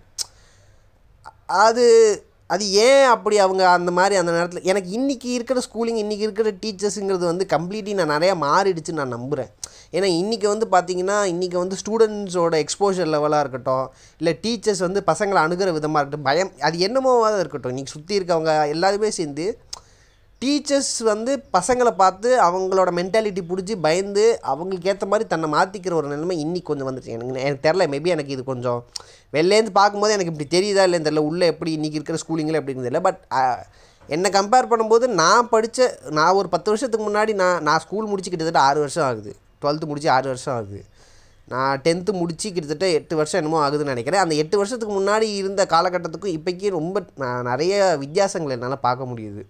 அது 1.66 1.86
அது 2.52 2.66
ஏன் 2.72 3.06
அப்படி 3.06 3.38
அவங்க 3.38 3.64
அந்த 3.70 3.92
மாதிரி 3.92 4.16
அந்த 4.16 4.32
நேரத்தில் 4.32 4.64
எனக்கு 4.64 4.90
இன்றைக்கி 4.92 5.30
இருக்கிற 5.34 5.60
ஸ்கூலிங் 5.68 6.00
இன்றைக்கி 6.04 6.26
இருக்கிற 6.28 6.50
டீச்சர்ஸுங்கிறது 6.62 7.26
வந்து 7.26 7.46
கம்ப்ளீட்லி 7.50 7.94
நான் 7.94 8.14
நிறையா 8.16 8.34
மாறிடுச்சு 8.42 8.92
நான் 8.92 9.08
நம்புகிறேன் 9.08 9.52
ஏன்னா 9.92 10.08
இன்றைக்கி 10.22 10.48
வந்து 10.48 10.68
பார்த்திங்கன்னா 10.72 11.18
இன்றைக்கி 11.34 11.58
வந்து 11.58 11.78
ஸ்டூடெண்ட்ஸோட 11.86 12.56
எக்ஸ்போஷர் 12.64 13.10
லெவலாக 13.14 13.40
இருக்கட்டும் 13.40 13.86
இல்லை 14.18 14.34
டீச்சர்ஸ் 14.42 14.80
வந்து 14.80 15.04
பசங்களை 15.06 15.40
அணுகிற 15.46 15.72
விதமாக 15.72 16.02
இருக்கட்டும் 16.02 16.28
பயம் 16.30 16.52
அது 16.60 16.78
என்னமோவாக 16.88 17.40
இருக்கட்டும். 17.40 17.74
இன்றைக்கி 17.76 17.94
சுற்றி 17.96 18.20
இருக்கவங்க 18.20 18.54
எல்லாருமே 18.68 19.12
சேர்ந்து 19.12 19.46
டீச்சர்ஸ் 20.42 20.96
வந்து 21.10 21.32
பசங்களை 21.56 21.92
பார்த்து 22.00 22.30
அவங்களோட 22.46 22.90
மென்டாலிட்டி 23.00 23.42
பிடிச்சி 23.50 23.74
பயந்து 23.86 24.24
அவங்களுக்கு 24.52 24.90
ஏற்ற 24.92 25.06
மாதிரி 25.12 25.26
தன்னை 25.34 25.48
மாற்றிக்கிற 25.56 25.94
ஒரு 25.98 26.08
நிலைமை 26.14 26.36
இன்னி 26.44 26.62
கொஞ்சம் 26.70 26.88
வந்துச்சு 26.90 27.12
எனக்கு 27.16 27.42
எனக்கு 27.44 27.66
தெரில 27.68 27.86
மேபி 27.92 28.10
எனக்கு 28.16 28.34
இது 28.36 28.44
கொஞ்சம் 28.44 28.80
வெளிலேருந்து 29.36 29.74
பார்க்கும்போது 29.80 30.16
எனக்கு 30.16 30.34
இப்படி 30.34 30.48
தெரியுதா 30.56 30.86
இல்லைன்னு 30.88 31.08
தெரில 31.10 31.24
உள்ளே 31.30 31.50
எப்படி 31.54 31.72
இன்றைக்கி 31.78 32.00
இருக்கிற 32.00 32.20
ஸ்கூலிங்கில் 32.24 32.60
எப்படின்னு 32.62 32.88
தெரியல. 32.88 33.02
பட் 33.08 33.22
என்னை 34.16 34.32
கம்பேர் 34.38 34.72
பண்ணும்போது 34.72 35.06
நான் 35.22 35.52
படித்த 35.54 35.90
நான் 36.20 36.38
ஒரு 36.40 36.50
பத்து 36.56 36.70
வருஷத்துக்கு 36.72 37.06
முன்னாடி 37.10 37.34
நான் 37.44 37.64
நான் 37.70 37.84
ஸ்கூல் 37.86 38.10
முடிச்சு 38.14 38.34
கிட்டத்தட்ட 38.34 38.66
ஆறு 38.70 38.80
வருஷம் 38.86 39.08
ஆகுது. 39.10 39.32
டுவெல்த்து 39.62 39.92
முடிச்சு 39.92 40.12
ஆறு 40.18 40.28
வருஷம் 40.34 40.56
ஆகுது. 40.58 40.82
நான் 41.54 41.82
டென்த்து 41.86 42.12
முடித்து 42.22 42.48
கிட்டத்தட்ட 42.50 42.88
எட்டு 42.98 43.16
வருஷம் 43.22 43.42
என்னமோ 43.42 43.64
ஆகுதுன்னு 43.68 43.94
நினைக்கிறேன். 43.96 44.24
அந்த 44.26 44.36
எட்டு 44.44 44.58
வருஷத்துக்கு 44.58 44.94
முன்னாடி 45.00 45.28
இருந்த 45.40 45.62
காலகட்டத்துக்கும் 45.76 46.36
இப்போக்கி 46.38 46.78
ரொம்ப 46.80 47.06
நான் 47.24 47.50
நிறைய 47.54 47.98
வித்தியாசங்கள் 48.06 48.56
என்னால் 48.58 48.86
பார்க்க 48.90 49.12
முடியுது. 49.14 49.44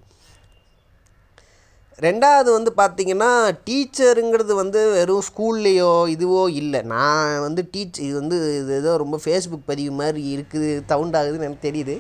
ரெண்டாவது 2.01 2.50
வந்து 2.51 2.72
பார்த்திங்கன்னா 2.77 3.29
டீச்சருங்கிறது 3.67 4.53
வந்து 4.53 4.91
வெறும் 4.91 5.24
ஸ்கூல்லையோ 5.27 5.91
இதுவோ 6.15 6.50
இல்லை. 6.50 6.81
நான் 6.81 7.41
வந்து 7.41 7.70
டீச் 7.74 8.00
இது 8.00 8.13
வந்து 8.20 8.38
இது 8.62 8.75
ஏதோ 8.75 8.98
ரொம்ப 8.98 9.20
ஃபேஸ்புக் 9.25 9.65
பதிவு 9.65 9.91
மாதிரி 9.91 10.22
இருக்குது 10.38 10.70
சவுண்ட் 10.88 11.15
ஆகுதுன்னு 11.15 11.48
எனக்கு 11.50 11.67
தெரியுது. 11.70 11.96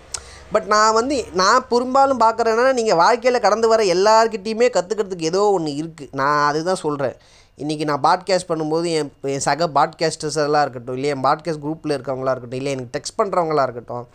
பட் 0.51 0.65
நான் 0.65 0.93
வந்து 0.93 1.25
நான் 1.33 1.67
பெரும்பாலும் 1.67 2.19
பார்க்குறேன்னா 2.19 2.73
நீங்கள் 2.73 2.95
வாழ்க்கையில் 2.95 3.39
கடந்து 3.39 3.67
வர 3.67 3.83
எல்லாருக்கிட்டேயுமே 3.83 4.69
கற்றுக்கிறதுக்கு 4.73 5.29
ஏதோ 5.33 5.43
ஒன்று 5.51 5.71
இருக்குது 5.71 6.09
நான் 6.11 6.47
அதுதான் 6.47 6.75
சொல்கிறேன் 6.75 7.15
இன்றைக்கி 7.57 7.85
நான் 7.85 8.03
பாட்காஸ்ட் 8.03 8.49
பண்ணும்போது 8.49 8.85
என் 8.85 9.11
என் 9.21 9.39
சக 9.39 9.67
பாட்காஸ்டர்ஸ் 9.67 10.37
எல்லாம் 10.37 10.61
இருக்கட்டும் 10.61 10.95
இல்லை 10.95 11.09
என் 11.09 11.23
பாட்காஸ்ட் 11.23 11.63
குரூப்பில் 11.63 11.95
இருக்கவங்களா 11.97 12.31
இருக்கட்டும் 12.31 12.59
இல்லை 12.59 12.71
எனக்கு 12.71 12.93
டெக்ஸ்ட் 12.97 13.17
பண்ணுறவங்களா 13.17 13.63
இருக்கட்டும் 13.63 14.05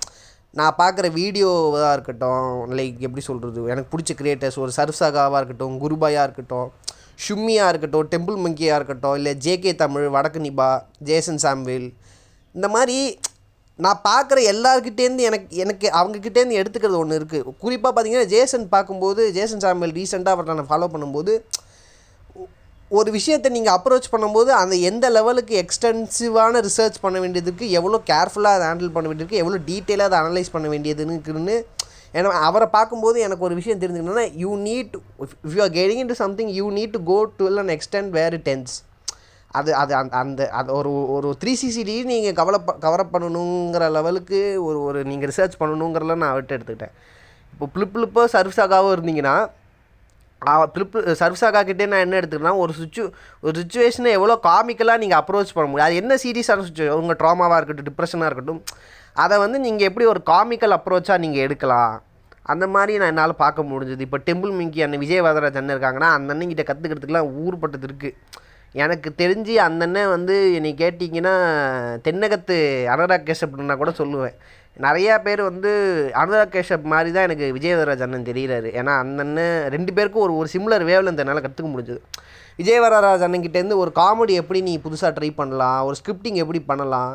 நான் 0.56 0.76
பார்க்குற 0.76 1.06
வீடியோவாக 1.16 1.88
இருக்கட்டும் 1.96 2.50
லைக் 2.76 2.98
எப்படி 3.00 3.22
சொல்கிறது 3.24 3.64
எனக்கு 3.72 3.90
பிடிச்ச 3.92 4.12
கிரியேட்டர்ஸ் 4.12 4.58
ஒரு 4.58 4.72
சர்சாகாவாக 4.76 5.40
இருக்கட்டும் 5.40 5.74
குருபாயாக 5.82 6.26
இருக்கட்டும் 6.26 6.68
ஷும்மியாக 7.18 7.70
இருக்கட்டும் 7.72 8.08
டெம்பிள் 8.08 8.38
மங்கியாக 8.38 8.78
இருக்கட்டும் 8.78 9.16
இல்லை 9.16 9.32
ஜேகே 9.44 9.72
தமிழ் 9.74 10.06
வடக்கு 10.08 10.40
நிபா 10.40 10.68
ஜேசன் 11.02 11.42
சாம்வில் 11.44 11.88
இந்த 12.54 12.68
மாதிரி 12.68 12.98
நான் 13.78 14.02
பார்க்குற 14.02 14.38
எல்லாருக்கிட்டேருந்து 14.50 15.22
எனக்கு 15.22 15.56
எனக்கு 15.56 15.86
அவங்கக்கிட்டேருந்து 15.92 16.60
எடுத்துக்கிறது 16.60 17.00
ஒன்று 17.00 17.18
இருக்குது 17.20 17.52
குறிப்பாக 17.60 17.90
பார்த்தீங்கன்னா 17.90 18.30
ஜேசன் 18.30 18.66
பார்க்கும்போது 18.68 19.22
ஜேசன் 19.32 19.62
சாம்வில் 19.64 19.96
ரீசெண்டாக 19.96 20.36
அவரை 20.36 20.54
நான் 20.54 20.70
ஃபாலோ 20.70 20.88
பண்ணும்போது 20.92 21.32
ஒரு 22.90 23.10
விஷயத்தை 23.10 23.52
நீங்கள் 23.52 23.74
அப்ரோச் 23.74 24.10
பண்ணும்போது 24.12 24.46
அந்த 24.46 24.74
எந்த 24.76 25.10
லெவலுக்கு 25.10 25.54
எக்ஸ்டென்சிவான 25.62 26.60
ரிசர்ச் 26.60 26.98
பண்ண 27.00 27.20
வேண்டியதுக்கு 27.20 27.70
எவ்வளோ 27.70 28.00
கேர்ஃபுல்லாக 28.06 28.56
அதை 28.58 28.66
ஹேண்டில் 28.68 28.92
பண்ண 28.92 29.08
வேண்டியிருக்கு 29.08 29.40
எவ்வளோ 29.42 29.58
டீட்டெயிலாக 29.66 30.08
அதை 30.10 30.18
அனலைஸ் 30.18 30.52
பண்ண 30.52 30.68
வேண்டியதுன்னு 30.68 31.56
ஏன்னா 32.14 32.22
அவரை 32.22 32.68
பார்க்கும்போது 32.70 33.20
எனக்கு 33.20 33.44
ஒரு 33.44 33.54
விஷயம் 33.54 33.80
தெரிஞ்சுக்கணும்னா 33.80 34.32
you 34.34 34.56
need 34.56 34.92
if 35.20 35.56
you 35.56 35.62
are 35.62 35.70
getting 35.70 36.02
in 36.02 36.06
to 36.06 36.14
something 36.14 36.48
you 36.48 36.70
need 36.70 36.90
to 36.90 37.02
go 37.04 37.24
to 37.36 37.56
an 37.56 37.68
extent 37.68 38.08
where 38.08 38.36
tense 38.40 38.74
அது 39.48 39.74
அது 39.74 39.94
அந்த 39.94 40.16
அந்த 40.16 40.50
அது 40.50 40.72
ஒரு 40.72 41.10
ஒரு 41.10 41.36
த்ரீ 41.44 41.54
சிசிடி 41.62 42.04
நீங்கள் 42.04 42.32
கவலை 42.32 42.60
கவரப் 42.80 43.12
பண்ணணுங்கிற 43.12 43.90
லெவலுக்கு 43.90 44.64
ஒரு 44.64 44.82
ஒரு 44.82 45.04
நீங்கள் 45.04 45.30
ரிசர்ச் 45.30 45.60
பண்ணணுங்கிறல 45.60 46.14
நான் 46.14 46.32
அவர்கிட்ட 46.34 46.56
எடுத்துக்கிட்டேன். 46.56 46.94
இப்போ 47.52 47.66
பிளிப் 47.74 47.92
பிளிப்போ 47.94 48.24
சர்வீஸாகவும் 48.32 48.94
இருந்தீங்கன்னா 48.96 49.36
திருப்பு 50.74 50.98
சர்வசாகா 51.20 51.60
கிட்டே 51.68 51.84
நான் 51.92 52.02
என்ன 52.06 52.16
எடுத்துக்கிறேன்னா 52.20 52.56
ஒரு 52.62 52.72
சுச்சு 52.78 53.02
ஒரு 53.44 53.54
சுச்சுவேஷனை 53.60 54.10
எவ்வளோ 54.18 54.34
காமிக்கலாக 54.48 55.00
நீங்கள் 55.02 55.20
அப்ரோச் 55.20 55.54
பண்ண 55.56 55.66
முடியும். 55.70 55.88
அது 55.88 56.00
என்ன 56.02 56.14
சீரியஸான 56.24 56.64
சுச்சுவேஷன் 56.68 57.00
உங்கள் 57.02 57.18
ட்ராமாவாக 57.22 57.58
இருக்கட்டும் 57.60 57.88
டிப்ரெஷனாக 57.90 58.28
இருக்கட்டும் 58.30 58.60
அதை 59.24 59.36
வந்து 59.44 59.58
நீங்கள் 59.66 59.88
எப்படி 59.90 60.06
ஒரு 60.12 60.20
காமிக்கல் 60.32 60.76
அப்ரோச்சாக 60.78 61.22
நீங்கள் 61.24 61.44
எடுக்கலாம்? 61.46 61.94
அந்த 62.52 62.64
மாதிரி 62.74 62.98
நான் 63.02 63.12
என்னால் 63.12 63.40
பார்க்க 63.44 63.70
முடிஞ்சது. 63.70 64.02
இப்போ 64.06 64.18
டெம்பிள் 64.26 64.52
மிங்கி 64.58 64.82
அண்ணன் 64.84 65.02
விஜய் 65.04 65.24
வரதராஜ் 65.26 65.60
அண்ணன் 65.60 65.74
இருக்காங்கன்னா 65.76 66.10
அந்த 66.16 66.28
அண்ணன்கிட்ட 66.34 66.64
கற்றுக்கிறதுக்குலாம் 66.68 67.30
ஊர்பட்டது 67.44 67.88
இருக்குது 67.88 68.44
எனக்கு 68.82 69.08
தெரிஞ்சு 69.22 69.54
அந்த 69.66 69.82
அண்ணன் 69.88 70.12
வந்து 70.14 70.34
என்னை 70.58 70.72
கேட்டிங்கன்னா 70.82 71.34
தென்னகத்து 72.06 72.56
அனுராக் 72.94 73.26
கேஷப்னா 73.28 73.76
கூட 73.82 73.92
சொல்லுவேன். 74.02 74.36
நிறையா 74.84 75.22
பேர் 75.22 75.40
வந்து 75.42 75.70
அனுராக் 76.22 76.54
கேஷப் 76.54 76.90
மாதிரி 76.92 77.10
தான் 77.12 77.26
எனக்கு 77.28 77.46
விஜயவரராஜ் 77.56 78.04
அண்ணன் 78.06 78.26
தெரிகிறாரு 78.28 78.68
ஏன்னா 78.78 78.94
அந்த 79.02 79.22
அண்ணன் 79.22 79.56
ரெண்டு 79.74 79.92
பேருக்கும் 79.96 80.24
ஒரு 80.24 80.34
ஒரு 80.36 80.48
சிம்லர் 80.54 80.84
வேவில் 80.84 81.10
என்னால் 81.12 81.44
கற்றுக்க 81.44 81.68
முடிஞ்சது. 81.74 82.00
விஜயவரராஜ் 82.58 83.24
அண்ணன்கிட்டேருந்து 83.26 83.80
ஒரு 83.82 83.90
காமெடி 84.00 84.34
எப்படி 84.42 84.60
நீ 84.60 84.74
புதுசாக 84.78 85.12
ட்ரை 85.18 85.30
பண்ணலாம்? 85.34 85.80
ஒரு 85.86 85.96
ஸ்கிரிப்டிங் 86.00 86.38
எப்படி 86.44 86.60
பண்ணலாம்? 86.70 87.12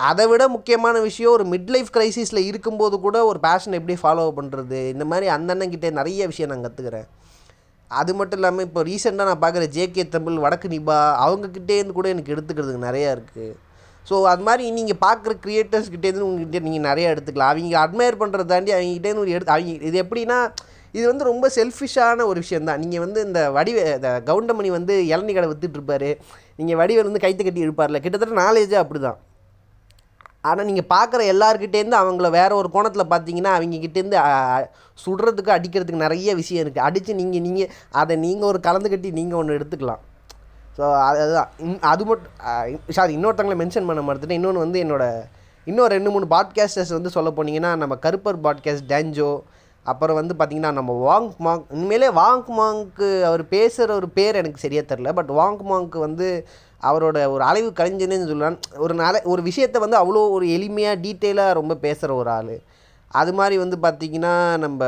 அதை 0.00 0.24
விட 0.26 0.42
முக்கியமான 0.48 0.96
விஷயம் 1.00 1.32
ஒரு 1.32 1.44
மிட் 1.44 1.70
லைஃப் 1.74 1.90
க்ரைசிஸில் 1.96 2.46
இருக்கும்போது 2.50 3.00
கூட 3.00 3.16
ஒரு 3.24 3.38
பேஷன் 3.38 3.76
எப்படி 3.78 3.96
ஃபாலோ 4.02 4.28
பண்ணுறது 4.38 4.78
இந்த 4.94 5.04
மாதிரி 5.04 5.26
அந்த 5.36 5.54
அண்ணன்கிட்டே 5.54 5.90
நிறைய 6.00 6.26
விஷயம் 6.26 6.50
நான் 6.52 6.64
கற்றுக்கிறேன் 6.66 7.08
அது 7.90 8.12
மட்டும் 8.14 8.38
இல்லாமல் 8.40 8.66
இப்போ 8.66 8.82
ரீசெண்டாக 8.82 9.28
நான் 9.30 9.42
பார்க்குற 9.42 9.64
ஜேகே 9.76 10.04
தமிழ் 10.08 10.44
வடக்கு 10.44 10.68
நிபா 10.68 10.98
அவங்கக்கிட்டேருந்து 11.24 11.96
கூட 11.98 12.08
எனக்கு 12.08 12.34
எடுத்துக்கிறதுக்கு 12.34 12.86
நிறையா 12.88 13.10
இருக்குது 13.16 13.48
ஸோ 14.10 14.16
அது 14.32 14.42
மாதிரி 14.48 14.64
நீங்கள் 14.78 15.00
பார்க்குற 15.06 15.32
க்ரியேட்டர்ஸ்கிட்டேருந்து 15.44 16.26
உங்ககிட்ட 16.28 16.64
நீங்கள் 16.66 16.86
நிறையா 16.90 17.08
எடுத்துக்கலாம். 17.14 17.52
அவங்க 17.52 17.78
அட்மையர் 17.84 18.20
பண்ணுறதாண்டி 18.22 18.72
அவங்ககிட்டேருந்து 18.76 19.24
ஒரு 19.26 19.34
எடுத்து 19.36 19.56
அவங்க 19.56 19.88
இது 19.90 19.98
எப்படின்னா 20.04 20.38
இது 20.98 21.04
வந்து 21.10 21.24
ரொம்ப 21.30 21.48
செல்ஃபிஷான 21.56 22.24
ஒரு 22.30 22.38
விஷயம் 22.44 22.68
தான் 22.68 22.80
நீங்கள் 22.82 23.02
வந்து 23.04 23.20
இந்த 23.26 23.40
வடிவ 23.56 23.76
இந்த 23.98 24.08
கவுண்டமணி 24.30 24.70
வந்து 24.76 24.94
இளநி 25.12 25.32
கடை 25.34 25.48
விற்றுட்ருப்பாரு 25.50 26.08
நீங்கள் 26.60 26.78
வடிவேல் 26.80 27.08
வந்து 27.08 27.24
கைத்து 27.24 27.42
கட்டி 27.44 27.66
இருப்பார்ல. 27.66 28.00
கிட்டத்தட்ட 28.04 28.36
நாலேஜே 28.44 28.78
அப்படி 28.82 29.00
தான் 29.06 29.20
ஆனால் 30.48 30.66
நீங்கள் 30.70 30.88
பார்க்குற 30.94 31.22
எல்லாருக்கிட்டேருந்து 31.34 32.00
அவங்கள 32.02 32.28
வேறு 32.38 32.54
ஒரு 32.60 32.68
கோணத்தில் 32.74 33.10
பார்த்தீங்கன்னா 33.12 33.54
அவங்கக்கிட்டேருந்து 33.56 34.18
சுடுறதுக்கு 34.98 35.50
அடிக்கிறதுக்கு 35.56 36.04
நிறைய 36.06 36.34
விஷயம் 36.42 36.62
இருக்குது 36.64 36.86
அடித்து 36.88 37.20
நீங்கள் 37.22 37.44
நீங்கள் 37.46 37.72
அதை 38.02 38.16
நீங்கள் 38.26 38.50
ஒரு 38.52 38.60
கலந்து 38.68 38.90
கட்டி 38.92 39.10
நீங்கள் 39.18 39.40
ஒன்று 39.40 39.58
எடுத்துக்கலாம். 39.58 40.02
ஸோ 40.76 40.84
அதுதான். 41.00 41.48
இன் 41.58 41.78
அது 41.80 42.04
மட்டும் 42.04 42.32
சாரி 42.88 43.12
இன்னொருத்தவங்களை 43.16 43.58
மென்ஷன் 43.62 43.86
பண்ண 43.86 44.02
மறுத்துட்டு 44.08 44.30
இன்னொன்று 44.30 44.58
வந்து 44.58 44.78
என்னோடய 44.84 45.26
இன்னும் 45.66 45.86
ரெண்டு 45.86 46.10
மூணு 46.10 46.26
பாட்காஸ்டர்ஸ் 46.30 46.92
வந்து 46.92 47.10
சொல்ல 47.10 47.30
போனீங்கன்னா 47.30 47.72
நம்ம 47.76 47.94
கருப்பர் 48.02 48.38
பாட்காஸ்ட் 48.42 48.86
டேஞ்சோ 48.88 49.32
அப்புறம் 49.86 50.16
வந்து 50.16 50.34
பார்த்திங்கன்னா 50.38 50.72
நம்ம 50.72 50.92
வாங்க் 50.92 51.34
மாங்க் 51.38 51.68
உண்மையிலே 51.68 52.08
வாங்க் 52.10 52.48
மாங்க்கு 52.58 53.08
அவர் 53.22 53.42
பேசுகிற 53.48 53.94
ஒரு 53.94 54.08
பேர் 54.08 54.34
எனக்கு 54.34 54.58
சரியாக 54.58 54.94
தெரில 54.94 55.12
பட் 55.12 55.30
வாங்க் 55.30 55.62
மாங்க்கு 55.70 55.98
வந்து 55.98 56.28
அவரோட 56.82 57.16
ஒரு 57.30 57.42
அலைவு 57.44 57.70
கலைஞனேன்னு 57.80 58.28
சொல்லலாம். 58.28 58.58
ஒரு 58.76 58.94
நல 58.94 59.20
ஒரு 59.24 59.42
விஷயத்தை 59.42 59.80
வந்து 59.80 59.98
அவ்வளோ 59.98 60.22
ஒரு 60.30 60.46
எளிமையாக 60.46 61.00
டீட்டெயிலாக 61.02 61.52
ரொம்ப 61.52 61.74
பேசுகிற 61.76 62.14
ஒரு 62.14 62.30
ஆள். 62.30 62.54
அது 63.10 63.32
மாதிரி 63.32 63.56
வந்து 63.58 63.76
பார்த்திங்கன்னா 63.82 64.34
நம்ம 64.58 64.82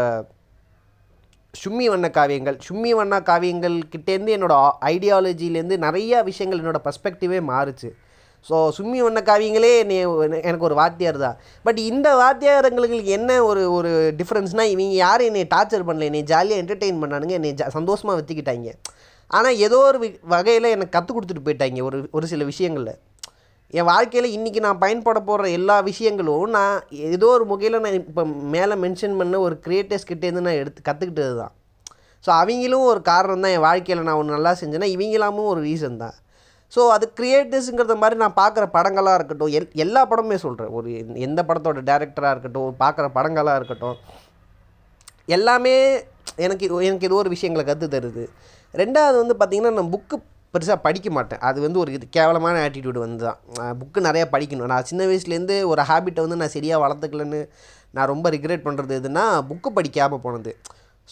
சும்மி 1.54 1.86
வண்ண 1.92 2.06
காவியங்கள் 2.16 2.56
சும்மி 2.66 2.90
வண்ண 2.98 3.14
காவியங்கள் 3.28 3.74
கிட்டேருந்து 3.92 4.34
என்னோடய 4.36 4.70
ஐடியாலஜிலேருந்து 4.92 5.76
நிறையா 5.84 6.18
விஷயங்கள் 6.28 6.60
என்னோடய 6.62 6.84
பர்ஸ்பெக்டிவே 6.86 7.40
மாறுச்சு. 7.50 7.88
ஸோ 8.48 8.54
சும்மி 8.76 9.00
வண்ண 9.06 9.20
காவியங்களே 9.28 9.72
என்னை 9.82 9.96
எனக்கு 10.48 10.66
ஒரு 10.68 10.76
வாத்தியார் 10.80 11.18
தான். 11.24 11.36
பட் 11.66 11.80
இந்த 11.90 12.08
வாத்தியாரங்களுக்கு 12.22 13.12
என்ன 13.18 13.30
ஒரு 13.50 13.62
ஒரு 13.76 13.90
டிஃப்ரென்ஸ்னால் 14.20 14.72
இவங்க 14.74 14.96
யாரும் 15.04 15.28
என்னை 15.30 15.44
டார்ச்சர் 15.54 15.86
பண்ணல 15.88 16.08
என்னை 16.10 16.22
ஜாலியாக 16.32 16.62
என்டர்டெயின் 16.62 17.02
பண்ணானுங்க 17.02 17.36
என்னை 17.40 17.52
ஜா 17.60 17.68
சந்தோஷமாக 17.78 18.18
வச்சுக்கிட்டாங்க 18.20 18.72
ஆனால் 19.30 19.58
ஏதோ 19.66 19.78
ஒரு 19.90 19.98
வகையில் 20.34 20.74
எனக்கு 20.76 20.94
கற்றுக் 20.96 21.16
கொடுத்துட்டு 21.16 21.46
போயிட்டாங்க 21.46 21.84
ஒரு 21.90 21.98
ஒரு 22.18 22.26
சில 22.32 22.44
விஷயங்களில். 22.52 22.94
என் 23.72 23.84
வாழ்க்கையில் 23.84 24.34
இன்றைக்கி 24.36 24.60
நான் 24.60 24.78
பயன்பட 24.78 25.20
போகிற 25.20 25.48
எல்லா 25.48 25.80
விஷயங்களும் 25.80 26.50
நான் 26.50 26.74
ஏதோ 26.90 27.26
ஒரு 27.26 27.44
முகையில் 27.44 27.80
நான் 27.80 27.94
இப்போ 27.94 28.22
மேலே 28.24 28.74
மென்ஷன் 28.74 29.16
பண்ண 29.16 29.38
ஒரு 29.40 29.54
கிரியேட்டர்ஸ் 29.66 30.08
கிட்டேருந்து 30.08 30.46
நான் 30.46 30.58
எடுத்து 30.62 30.80
கற்றுக்கிட்டது 30.88 31.36
தான் 31.36 31.52
ஸோ 32.24 32.30
அவங்களும் 32.40 32.84
ஒரு 32.84 33.02
காரணம் 33.02 33.40
தான் 33.40 33.50
என் 33.50 33.60
வாழ்க்கையில் 33.60 34.02
நான் 34.02 34.14
ஒன்று 34.14 34.34
நல்லா 34.34 34.52
செஞ்சேன்னா 34.60 34.88
இவங்களாமும் 34.96 35.48
ஒரு 35.52 35.60
ரீசன் 35.62 35.96
தான். 35.96 36.16
ஸோ 36.72 36.80
அது 36.88 37.06
கிரியேட்டர்ஸுங்கிறத 37.20 37.94
மாதிரி 37.94 38.16
நான் 38.16 38.36
பார்க்குற 38.40 38.66
படங்களாக 38.76 39.18
இருக்கட்டும் 39.18 39.54
எல் 39.58 39.68
எல்லா 39.74 40.02
படமுமே 40.10 40.34
சொல்கிறேன் 40.34 40.70
ஒரு 40.70 40.90
எந்த 41.26 41.40
படத்தோட 41.48 41.80
டேரக்டராக 41.90 42.30
இருக்கட்டும் 42.30 42.76
பார்க்குற 42.84 43.08
படங்களாக 43.16 43.56
இருக்கட்டும் 43.56 43.96
எல்லாமே 45.28 45.74
எனக்கு 46.36 46.66
எனக்கு 46.82 47.08
ஏதோ 47.08 47.14
ஒரு 47.14 47.28
விஷயங்களை 47.28 47.64
கற்று 47.64 47.88
தருது. 47.88 48.24
ரெண்டாவது 48.74 49.16
வந்து 49.22 49.34
பார்த்திங்கன்னா 49.40 49.74
நான் 49.78 49.90
புக்கு 49.90 50.16
பெருசாக 50.54 50.78
படிக்க 50.86 51.08
மாட்டேன். 51.16 51.42
அது 51.48 51.58
வந்து 51.66 51.78
ஒரு 51.82 51.90
இது 51.96 52.06
கேவலமான 52.16 52.56
ஆட்டிடியூடு 52.66 53.00
வந்து 53.04 53.24
தான் 53.26 53.38
புக்கு 53.80 54.00
நிறையா 54.08 54.26
படிக்கணும். 54.34 54.70
நான் 54.74 54.88
சின்ன 54.90 55.02
வயசுலேருந்து 55.10 55.56
ஒரு 55.72 55.82
ஹேபிட்டை 55.90 56.22
வந்து 56.26 56.40
நான் 56.42 56.54
சரியாக 56.56 56.82
வளர்த்துக்கலன்னு 56.84 57.40
நான் 57.96 58.10
ரொம்ப 58.12 58.26
ரிக்ரெட் 58.36 58.66
பண்ணுறது 58.66 58.94
எதுனா 59.00 59.24
புக்கு 59.50 59.70
படிக்காமல் 59.78 60.22
போனது. 60.24 60.52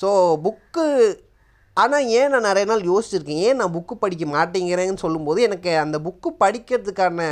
ஸோ 0.01 0.09
புக்கு 0.47 0.85
ஆனால் 1.77 2.09
ஏன் 2.21 2.33
நான் 2.35 2.49
நிறைய 2.51 2.67
நாள் 2.71 2.89
யோசிச்சிருக்கேன். 2.91 3.43
ஏன் 3.49 3.59
நான் 3.61 3.75
புக்கு 3.77 3.95
படிக்க 4.05 4.25
மாட்டேங்கிறேன்னு 4.37 5.03
சொல்லும்போது 5.05 5.41
எனக்கு 5.49 5.71
அந்த 5.85 5.97
புக்கு 6.07 6.31
படிக்கிறதுக்கான 6.43 7.29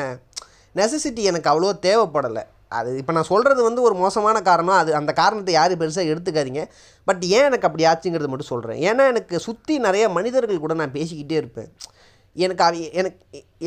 நெசசிட்டி 0.80 1.22
எனக்கு 1.30 1.50
அவ்வளோ 1.52 1.72
தேவைப்படலை. 1.86 2.44
அது 2.78 2.90
இப்போ 3.00 3.12
நான் 3.16 3.28
சொல்கிறது 3.30 3.60
வந்து 3.66 3.80
ஒரு 3.88 3.94
மோசமான 4.02 4.36
காரணம். 4.48 4.78
அது 4.80 4.90
அந்த 4.98 5.10
காரணத்தை 5.20 5.52
யாரும் 5.56 5.80
பெருசாக 5.82 6.10
எடுத்துக்காதீங்க. 6.12 6.62
பட் 7.08 7.22
ஏன் 7.36 7.46
எனக்கு 7.50 7.68
அப்படி 7.68 7.84
ஆச்சுங்கிறது 7.90 8.30
மட்டும் 8.32 8.52
சொல்கிறேன் 8.54 8.80
ஏன்னா 8.88 9.04
எனக்கு 9.12 9.36
சுற்றி 9.46 9.76
நிறைய 9.86 10.04
மனிதர்கள் 10.16 10.64
கூட 10.64 10.74
நான் 10.80 10.96
பேசிக்கிட்டே 10.98 11.38
இருப்பேன். 11.42 11.70
எனக்கு 12.36 12.62
அவ 12.64 12.74
எனக்கு 13.00 13.18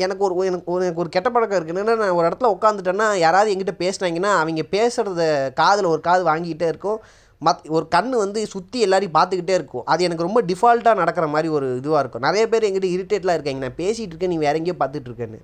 எனக்கு 0.04 0.22
ஒரு 0.26 0.34
எனக்கு 0.50 0.70
ஒரு 0.74 0.82
எனக்கு 0.84 1.02
ஒரு 1.04 1.10
கெட்ட 1.14 1.28
பழக்கம் 1.30 1.58
இருக்குது 1.58 1.82
நான் 1.88 2.14
ஒரு 2.18 2.26
இடத்துல 2.28 2.50
உட்காந்துட்டேன்னா 2.56 3.08
யாராவது 3.24 3.52
எங்கிட்ட 3.54 3.74
பேசினாங்கன்னா 3.82 4.30
அவங்க 4.42 4.64
பேசுகிறத 4.76 5.24
காதில் 5.60 5.90
ஒரு 5.94 6.00
காது 6.06 6.22
வாங்கிக்கிட்டே 6.30 6.68
இருக்கும். 6.72 7.00
மத் 7.42 7.64
ஒரு 7.76 7.86
கண் 7.94 8.10
வந்து 8.22 8.40
சுற்றி 8.52 8.78
எல்லாரையும் 8.86 9.14
பார்த்துக்கிட்டே 9.16 9.54
இருக்கும். 9.58 9.84
அது 9.92 10.04
எனக்கு 10.06 10.26
ரொம்ப 10.26 10.40
டிஃபால்ட்டாக 10.50 11.00
நடக்கிற 11.00 11.26
மாதிரி 11.34 11.48
ஒரு 11.56 11.68
இதுவாக 11.80 12.02
இருக்கும். 12.02 12.24
நிறைய 12.26 12.44
பேர் 12.52 12.66
எங்கிட்ட 12.68 12.88
இரிட்டேட்லாம் 12.96 13.36
இருக்காங்க. 13.38 13.62
நான் 13.66 13.80
பேசிகிட்டு 13.80 14.12
இருக்கேன் 14.14 14.32
நீ 14.34 14.38
வேற 14.46 14.54
எங்கேயோ 14.60 14.76
பார்த்துட்டு 14.82 15.10
இருக்கேன்னு. 15.10 15.40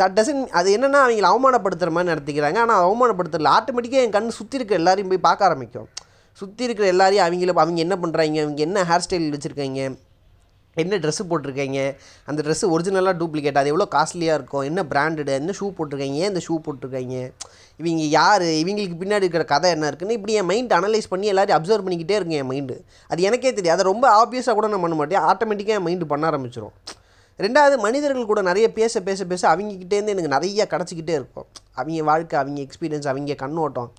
தட் 0.00 0.16
டசன் 0.18 0.42
அது 0.58 0.68
என்னென்னா 0.76 1.00
அவங்கள 1.06 1.28
அவமானப்படுத்துகிற 1.32 1.92
மாதிரி 1.96 2.12
நடத்திக்கிறாங்க. 2.12 2.58
ஆனால் 2.64 2.82
அவமானப்படுத்துறல 2.86 3.52
ஆட்டோமேட்டிக்காக 3.58 4.06
என் 4.06 4.16
கண் 4.16 4.36
சுற்றி 4.38 4.58
இருக்கிற 4.58 4.78
எல்லாரையும் 4.82 5.12
போய் 5.12 5.26
பார்க்க 5.28 5.48
ஆரம்பிக்கும். 5.48 5.88
சுற்றி 6.38 6.64
இருக்கிற 6.68 6.88
எல்லாரையும் 6.94 7.26
அவங்கள 7.26 7.54
அவங்க 7.64 7.80
என்ன 7.86 7.96
பண்ணுறாங்க 8.04 8.40
அவங்க 8.44 8.62
என்ன 8.68 8.84
ஹேர் 8.90 9.06
ஸ்டைல் 9.06 9.34
வச்சுருக்காங்க? 9.36 9.82
என்ன 10.74 10.98
ட்ரெஸ்ஸு 10.98 11.30
போட்டிருக்கீங்க? 11.30 11.96
அந்த 12.24 12.42
ட்ரெஸ்ஸு 12.42 12.64
ஒரிஜினலாக 12.64 13.16
டூப்ளிகேட் 13.16 13.54
அது 13.54 13.68
எவ்வளோ 13.68 13.88
காஸ்ட்லியாக 13.90 14.34
இருக்கும்? 14.34 14.60
என்ன 14.60 14.82
பிராண்டடு 14.82 15.26
என்ன 15.26 15.52
ஷூ 15.60 15.62
போட்டிருக்கீங்க? 15.62 16.12
ஏன் 16.12 16.28
இந்த 16.28 16.40
ஷூ 16.48 16.52
போட்டிருக்கீங்க? 16.52 17.32
இவங்க 17.76 18.02
யார்? 18.02 18.42
இவங்களுக்கு 18.42 18.94
பின்னாடி 19.00 19.14
இருக்கிற 19.14 19.44
கதை 19.44 19.70
என்ன 19.70 19.86
இருக்குன்னு 19.86 20.14
இப்படி 20.14 20.32
என் 20.32 20.44
மைண்ட் 20.44 20.72
அனலைஸ் 20.72 21.02
பண்ணி 21.08 21.26
எல்லோரும் 21.26 21.64
அப்சர்வ் 21.64 21.88
பண்ணிக்கிட்டே 21.88 22.10
இருக்கும் 22.10 22.28
என் 22.28 22.50
மைண்டு 22.50 22.80
அது 23.08 23.22
எனக்கே 23.22 23.52
தெரியும். 23.52 23.78
அதை 23.78 23.92
ரொம்ப 23.92 24.26
ஆப்வியஸாக 24.26 24.52
கூட 24.52 24.66
நான் 24.66 24.80
பண்ண 24.80 24.96
மாட்டேன். 24.96 25.20
ஆட்டோமேட்டிக்காக 25.20 25.66
என் 25.66 25.86
மைண்டு 25.86 26.04
பண்ண 26.04 26.30
ஆரம்பிச்சிடும் 26.30 26.70
ரெண்டாவது 27.38 27.78
மனிதர்கள் 27.78 28.26
கூட 28.26 28.42
நிறைய 28.42 28.72
பேச 28.72 29.00
பேச 29.00 29.24
பேச 29.24 29.56
அவங்கக்கிட்டேருந்து 29.56 30.06
எனக்கு 30.06 30.28
நிறைய 30.28 30.66
கிடச்சிக்கிட்டே 30.70 31.08
இருக்கும். 31.08 31.46
அவங்க 31.72 32.02
வாழ்க்கை 32.02 32.38
அவங்க 32.38 32.62
எக்ஸ்பீரியன்ஸ் 32.62 33.08
அவங்க 33.08 33.34
கண்ணோட்டம். 33.34 33.92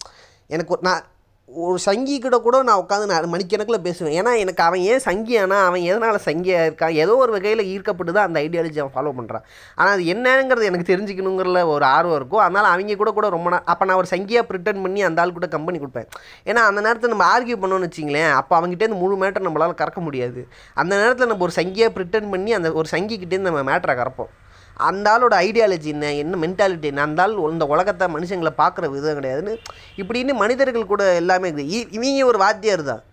எனக்கு 0.47 0.75
ஒரு- 0.75 0.81
நான் 0.81 1.05
ஒரு 1.49 1.77
சங்கி 1.85 2.15
கிட்ட 2.21 2.37
கூட 2.45 2.57
நான் 2.67 2.79
உட்காந்து 2.81 3.07
நான் 3.09 3.31
மணிக்கணக்கில் 3.33 3.83
பேசுவேன். 3.87 4.15
ஏன்னா 4.19 4.31
எனக்கு 4.43 4.61
அவன் 4.67 4.83
ஏன் 4.91 5.03
சங்கியானா 5.05 5.57
அவன் 5.67 5.83
எதனால் 5.89 6.17
சங்கியாக 6.27 6.63
இருக்கான்? 6.67 6.93
ஏதோ 7.03 7.13
ஒரு 7.23 7.31
வகையில் 7.35 7.61
ஈர்க்கப்பட்டு 7.73 8.15
தான் 8.17 8.27
அந்த 8.27 8.37
ஐடியாலஜி 8.45 8.79
அவன் 8.83 8.95
ஃபாலோ 8.95 9.11
பண்ணுறான் 9.17 9.43
ஆனால் 9.77 9.93
அது 9.95 10.03
என்னங்கிறது 10.13 10.69
எனக்கு 10.69 10.89
தெரிஞ்சுக்கணுங்கிறல 10.91 11.61
ஒரு 11.73 11.85
ஆர்வம் 11.95 12.17
இருக்கும். 12.19 12.43
அதனால் 12.45 12.69
அவங்க 12.71 12.95
கூட 13.01 13.11
கூட 13.17 13.29
ரொம்ப 13.35 13.51
நான் 13.55 13.67
அப்போ 13.73 13.85
நான் 13.89 13.99
ஒரு 14.01 14.09
சங்கியாக 14.13 14.45
ப்ரிட்டன் 14.49 14.81
பண்ணி 14.85 15.03
அந்த 15.09 15.21
ஆள் 15.23 15.35
கூட 15.37 15.49
கம்பெனி 15.55 15.79
கொடுப்பேன். 15.83 16.09
ஏன்னா 16.49 16.63
அந்த 16.71 16.81
நேரத்தில் 16.87 17.13
நம்ம 17.13 17.27
ஆர்கியூ 17.35 17.57
பண்ணோன்னு 17.63 17.89
வச்சிங்களேன் 17.89 18.31
அப்போ 18.39 18.55
அவங்ககிட்டேருந்து 18.59 19.01
முழு 19.03 19.17
மேட்டர் 19.23 19.47
நம்மளால் 19.49 19.79
கறக்க 19.83 20.01
முடியாது. 20.07 20.43
அந்த 20.83 20.93
நேரத்தில் 21.03 21.31
நம்ம 21.33 21.47
ஒரு 21.49 21.55
சங்கியாக 21.61 21.95
ப்ரிட்டன் 21.97 22.31
பண்ணி 22.33 22.53
அந்த 22.59 22.71
ஒரு 22.81 22.89
சங்கிக்கிட்டேருந்து 22.95 23.51
நம்ம 23.51 23.63
மேட்டரை 23.71 23.95
கறப்போம். 24.01 24.31
அந்த 24.77 25.17
ஆளோட 25.17 25.33
ஐடியாலஜி 25.33 25.83
என்ன 25.83 26.13
என்ன 26.13 26.47
மென்டாலிட்டி 26.47 26.81
என்ன 26.81 27.01
அந்த 27.01 27.21
ஆள் 27.21 27.51
இந்த 27.51 27.65
உலகத்தை 27.65 28.07
மனுஷங்களை 28.07 28.49
பார்க்குற 28.57 28.89
விதம் 28.89 29.21
கிடையாதுன்னு 29.21 29.57
இப்படின்னு 29.97 30.33
மனிதர்கள் 30.33 30.85
கூட 30.85 31.13
எல்லாமே 31.13 31.51
இருக்குது. 31.51 31.69
இ- 31.69 31.87
இவங்க 31.91 32.25
ஒரு 32.25 32.37
வாத்தியார் 32.37 32.83
தான். 32.83 33.03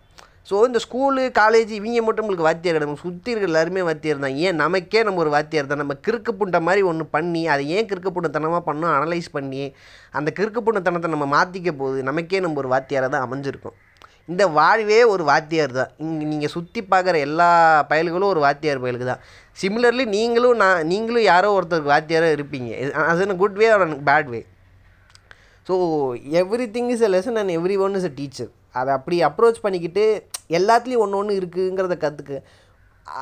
ஸோ 0.51 0.66
இந்த 0.66 0.79
ஸ்கூலு 0.90 1.38
காலேஜ் 1.38 1.68
இவங்க 1.68 2.03
மட்டும் 2.03 2.25
நம்மளுக்கு 2.27 2.48
வாத்தியார் 2.48 2.61
கிடையாது. 2.61 2.85
நம்ம 2.85 3.01
சுற்றி 3.01 3.31
இருக்கிற 3.31 3.53
எல்லாருமே 3.53 3.83
வாத்தியார் 3.83 4.18
தான். 4.18 4.35
ஏன்? 4.35 4.55
நமக்கே 4.55 5.03
நம்ம 5.03 5.18
ஒரு 5.18 5.31
வாத்தியார் 5.31 5.66
தான். 5.66 5.79
நம்ம 5.79 5.94
கிறுக்கு 6.09 6.33
புண்டை 6.40 6.61
மாதிரி 6.61 6.83
ஒன்று 6.83 7.07
பண்ணி 7.07 7.46
அதை 7.46 7.68
ஏன் 7.68 7.87
கிறுக்கு 7.87 8.11
புண்டத்தனமாக 8.14 8.62
பண்ணோம் 8.66 8.96
அனலைஸ் 9.01 9.29
பண்ணி 9.33 9.75
அந்த 10.11 10.33
கிறுக்கு 10.38 10.59
புண்டத்தனத்தை 10.66 11.09
நம்ம 11.09 11.44
மாற்றிக்க 11.44 11.72
போகுது. 11.72 12.03
நமக்கே 12.03 12.40
நம்ம 12.40 12.57
ஒரு 12.57 12.68
வாத்தியாராக 12.68 13.09
தான் 13.09 13.31
அமைஞ்சிருக்கோம். 13.31 13.75
இந்த 14.28 14.44
வாழ்வே 14.58 14.98
ஒரு 15.12 15.22
வாத்தியார் 15.30 15.72
தான். 15.78 15.90
இங்கே 16.04 16.26
நீங்கள் 16.32 16.52
சுற்றி 16.54 16.80
பார்க்குற 16.92 17.16
எல்லா 17.28 17.48
பயல்களும் 17.90 18.32
ஒரு 18.35 18.40
வாத்தியார் 18.46 18.82
பயலுக்கு 18.85 19.08
தான். 19.11 19.22
சிமிலர்லி 19.62 20.04
நீங்களும் 20.16 20.61
நான் 20.62 20.87
நீங்களும் 20.92 21.26
யாரோ 21.32 21.48
ஒருத்தருக்கு 21.58 21.94
வாத்தியாராக 21.94 22.37
இருப்பீங்க. 22.38 22.70
அது 23.11 23.26
in 23.26 23.40
good 23.42 23.58
way 23.62 23.68
or 23.74 23.85
bad 24.11 24.30
way 24.35 24.40
so 25.66 25.74
everything 26.76 26.90
is 26.94 27.04
a 27.06 27.11
lesson 27.14 27.38
and 27.40 27.52
everyone 27.87 27.96
is 27.98 28.08
a 28.08 28.12
teacher 28.20 28.50
அதை 28.78 28.90
அப்படி 28.98 29.16
அப்ரோச் 29.28 29.64
பண்ணிக்கிட்டு 29.64 30.04
எல்லாத்துலேயும் 30.58 31.02
ஒன்று 31.04 31.18
ஒன்று 31.20 31.38
இருக்குங்கிறத 31.40 31.96
கற்றுக்க 32.04 32.38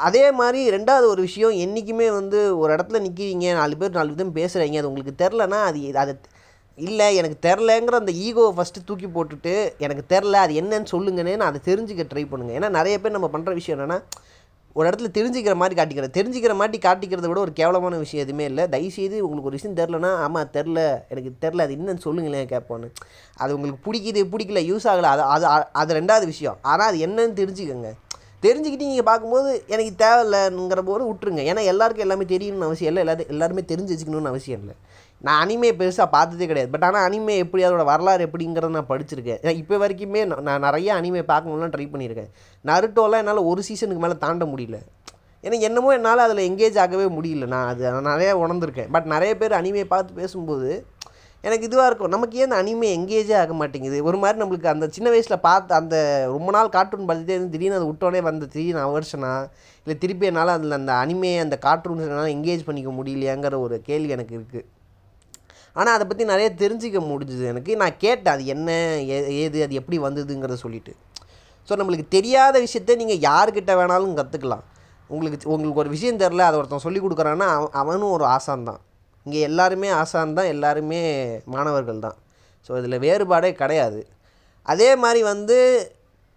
அதே 0.07 0.25
மாதிரி 0.39 0.61
ரெண்டாவது 0.77 1.07
ஒரு 1.13 1.21
விஷயம் 1.29 1.55
என்றைக்குமே 1.65 2.09
வந்து 2.19 2.39
ஒரு 2.61 2.71
இடத்துல 2.77 3.01
நிற்கிறீங்க 3.07 3.47
நாலு 3.61 3.77
பேர் 3.81 3.97
நாலு 3.99 4.13
விதம் 4.15 4.37
பேசுகிறீங்க 4.39 4.81
அது 4.81 4.91
உங்களுக்கு 4.91 5.15
தெரிலனா 5.23 5.61
அது 5.71 5.81
அதை 6.03 6.15
இல்லை 6.89 7.07
எனக்கு 7.21 7.39
தெரிலங்கிற 7.49 8.01
அந்த 8.03 8.13
ஈகோவை 8.27 8.53
ஃபஸ்ட்டு 8.57 8.87
தூக்கி 8.89 9.09
போட்டுட்டு 9.15 9.55
எனக்கு 9.87 10.03
தெரில 10.15 10.41
அது 10.47 10.55
என்னன்னு 10.63 10.93
சொல்லுங்கன்னு 10.95 11.39
நான் 11.41 11.51
அதை 11.53 11.61
தெரிஞ்சுக்க 11.71 12.05
ட்ரை 12.13 12.25
பண்ணுங்கள் 12.33 12.59
ஏன்னா 12.59 12.69
நிறைய 12.79 12.97
பேர் 13.01 13.17
நம்ம 13.17 13.31
பண்ணுற 13.33 13.53
விஷயம் 13.61 13.79
என்னென்னா 13.79 14.01
ஒரு 14.77 14.87
இடத்துல 14.89 15.09
தெரிஞ்சுக்கிற 15.17 15.55
மாதிரி 15.61 15.75
காட்டிக்கிறது. 15.79 16.17
தெரிஞ்சுக்கிற 16.17 16.53
மாதிரி 16.59 16.79
காட்டிக்கிறத 16.85 17.29
விட 17.31 17.41
ஒரு 17.47 17.53
கேவலமான 17.61 17.97
விஷயம் 18.03 18.25
எதுவுமே 18.25 18.45
இல்லை. 18.51 18.65
தயவுசெய்து 18.75 19.17
உங்களுக்கு 19.25 19.49
ஒரு 19.51 19.59
விஷயம் 19.59 19.79
தெரிலனா 19.81 20.11
ஆமாம் 20.25 20.51
தெரில 20.57 20.81
எனக்கு 21.13 21.31
தெரில 21.45 21.65
அது 21.65 21.75
என்னன்னு 21.79 22.05
சொல்லுங்களேன் 22.05 22.53
கேட்போன்னு. 22.53 22.89
அது 23.43 23.55
உங்களுக்கு 23.57 23.85
பிடிக்குது 23.87 24.23
பிடிக்கல 24.35 24.63
யூஸ் 24.71 24.87
ஆகலை 24.93 25.11
அது 25.15 25.25
அது 25.35 25.47
அது 25.83 25.97
ரெண்டாவது 26.01 26.29
விஷயம். 26.33 26.59
ஆனால் 26.73 26.89
அது 26.91 27.01
என்னன்னு 27.07 27.35
தெரிஞ்சுக்கோங்க. 27.41 27.91
தெரிஞ்சுக்கிட்டு 28.47 28.91
நீங்கள் 28.91 29.09
பார்க்கும்போது 29.09 29.51
எனக்கு 29.75 29.93
தேவையில்லைங்கிற 30.05 30.83
போது 30.91 31.09
விட்டுருங்க. 31.09 31.43
ஏன்னா 31.51 31.65
எல்லாருக்கும் 31.73 32.07
எல்லாமே 32.07 32.27
தெரியணும்னு 32.35 32.69
அவசியம் 32.71 32.93
இல்லை. 32.93 33.03
எல்லாரும் 33.05 33.33
எல்லாருமே 33.35 33.65
தெரிஞ்சு 33.73 33.95
வச்சுக்கணும்னு 33.95 34.33
அவசியம் 34.35 34.63
இல்லை. 34.63 34.77
நான் 35.27 35.41
அனிமே 35.45 35.71
பெருசாக 35.81 36.09
பார்த்ததே 36.15 36.47
கிடையாது. 36.51 36.71
பட் 36.75 36.85
ஆனால் 36.89 37.05
அனிமே 37.09 37.35
எப்படி 37.45 37.63
அதோட 37.69 37.83
வரலாறு 37.91 38.27
எப்படிங்கிறத 38.27 38.73
நான் 38.77 38.91
படிச்சிருக்கேன். 38.93 39.41
ஏன்னா 39.43 39.55
இப்போ 39.63 39.77
வரைக்குமே 39.83 40.21
நான் 40.31 40.47
நான் 40.49 40.65
நிறைய 40.67 40.89
அனிமே 41.01 41.23
பார்க்கணும்லாம் 41.33 41.75
ட்ரை 41.75 41.87
பண்ணியிருக்கேன். 41.95 42.31
நருட்டோலாம் 42.65 43.23
என்னால் 43.25 43.49
ஒரு 43.51 43.63
சீசனுக்கு 43.69 44.05
மேலே 44.05 44.17
தாண்ட 44.25 44.47
முடியல. 44.53 44.79
ஏன்னா 45.45 45.59
என்னமோ 45.69 45.91
என்னால் 45.99 46.25
அதில் 46.27 46.47
எங்கேஜ் 46.51 46.79
ஆகவே 46.85 47.05
முடியல. 47.17 47.47
நான் 47.55 47.69
அது 47.73 47.85
நான் 47.97 48.11
நிறைய 48.13 48.31
உணர்ந்திருக்கேன். 48.45 48.91
பட் 48.97 49.07
நிறைய 49.15 49.35
பேர் 49.43 49.59
அனிமே 49.61 49.85
பார்த்து 49.93 50.19
பேசும்போது 50.23 50.71
எனக்கு 51.45 51.67
இதுவாக 51.69 51.89
இருக்கும். 51.91 52.13
நமக்கு 52.15 52.39
ஏன் 52.41 52.49
அந்த 52.49 52.57
அனிமே 52.63 52.89
எங்கேஜே 52.97 53.37
ஆக 53.43 53.53
மாட்டேங்குது? 53.61 53.99
ஒரு 54.09 54.19
மாதிரி 54.23 54.41
நம்மளுக்கு 54.43 54.73
அந்த 54.73 54.87
சின்ன 54.97 55.09
வயசில் 55.13 55.45
பார்த்து 55.47 55.73
அந்த 55.79 55.95
ரொம்ப 56.35 56.51
நாள் 56.57 56.75
கார்ட்டூன் 56.75 57.07
பார்த்துட்டே 57.09 57.37
இருந்து 57.37 57.55
திடீர்னு 57.55 57.79
அது 57.79 57.89
விட்டோடனே 57.91 58.21
வந்த 58.27 58.49
திடீர்னு 58.55 58.85
அவர்ஷனா 58.89 59.33
இல்லை 59.87 59.97
திருப்பி 60.03 60.29
என்னால் 60.31 60.57
அதில் 60.57 60.81
அந்த 60.81 60.93
அனிமே 61.05 61.31
அந்த 61.45 61.59
கார்ட்டூன்ஸ் 61.67 62.05
என்னால் 62.09 62.35
எங்கேஜ் 62.37 62.67
பண்ணிக்க 62.69 62.93
முடியலையாங்கிற 62.99 63.59
ஒரு 63.67 63.79
கேள்வி 63.89 64.15
எனக்கு 64.17 64.37
இருக்குது 64.39 64.67
ஆனால் 65.73 65.95
அதை 65.95 66.07
பற்றி 66.07 66.25
நிறைய 66.25 66.55
தெரிஞ்சிக்க 66.59 66.99
முடிஞ்சுது 67.01 67.45
எனக்கு. 67.45 67.77
நான் 67.77 67.97
கேட்டேன் 67.97 68.35
அது 68.35 68.47
என்ன 68.47 68.71
ஏ- 69.09 69.35
ஏது 69.43 69.63
அது 69.63 69.75
எப்படி 69.75 69.99
வந்ததுங்கிறத 69.99 70.55
சொல்லிட்டு. 70.55 70.93
ஸோ 71.69 71.77
நம்மளுக்கு 71.77 72.09
தெரியாத 72.09 72.61
விஷயத்த 72.61 72.97
நீங்கள் 72.97 73.19
யார்கிட்ட 73.19 73.73
வேணாலும் 73.77 74.15
கற்றுக்கலாம் 74.15 74.65
உங்களுக்கு 75.11 75.51
உங்களுக்கு 75.51 75.81
ஒரு 75.81 75.89
விஷயம் 75.89 76.19
தெரில 76.19 76.39
அதை 76.39 76.59
ஒருத்தன் 76.59 76.79
சொல்லி 76.79 77.01
கொடுக்குறான்னா 77.01 77.47
அவன் 77.57 77.71
அவனும் 77.73 78.11
ஒரு 78.11 78.25
ஆசான் 78.25 78.65
தான். 78.65 78.81
இங்கே 79.27 79.41
எல்லாருமே 79.41 79.89
ஆசான் 79.89 80.35
தான் 80.35 80.47
எல்லாருமே 80.47 81.01
மாணவர்கள் 81.45 81.99
தான். 81.99 82.17
ஸோ 82.69 82.79
இதில் 82.79 82.99
வேறுபாடே 82.99 83.53
கிடையாது. 83.53 84.01
அதே 84.63 84.97
மாதிரி 84.97 85.23
வந்து 85.23 85.57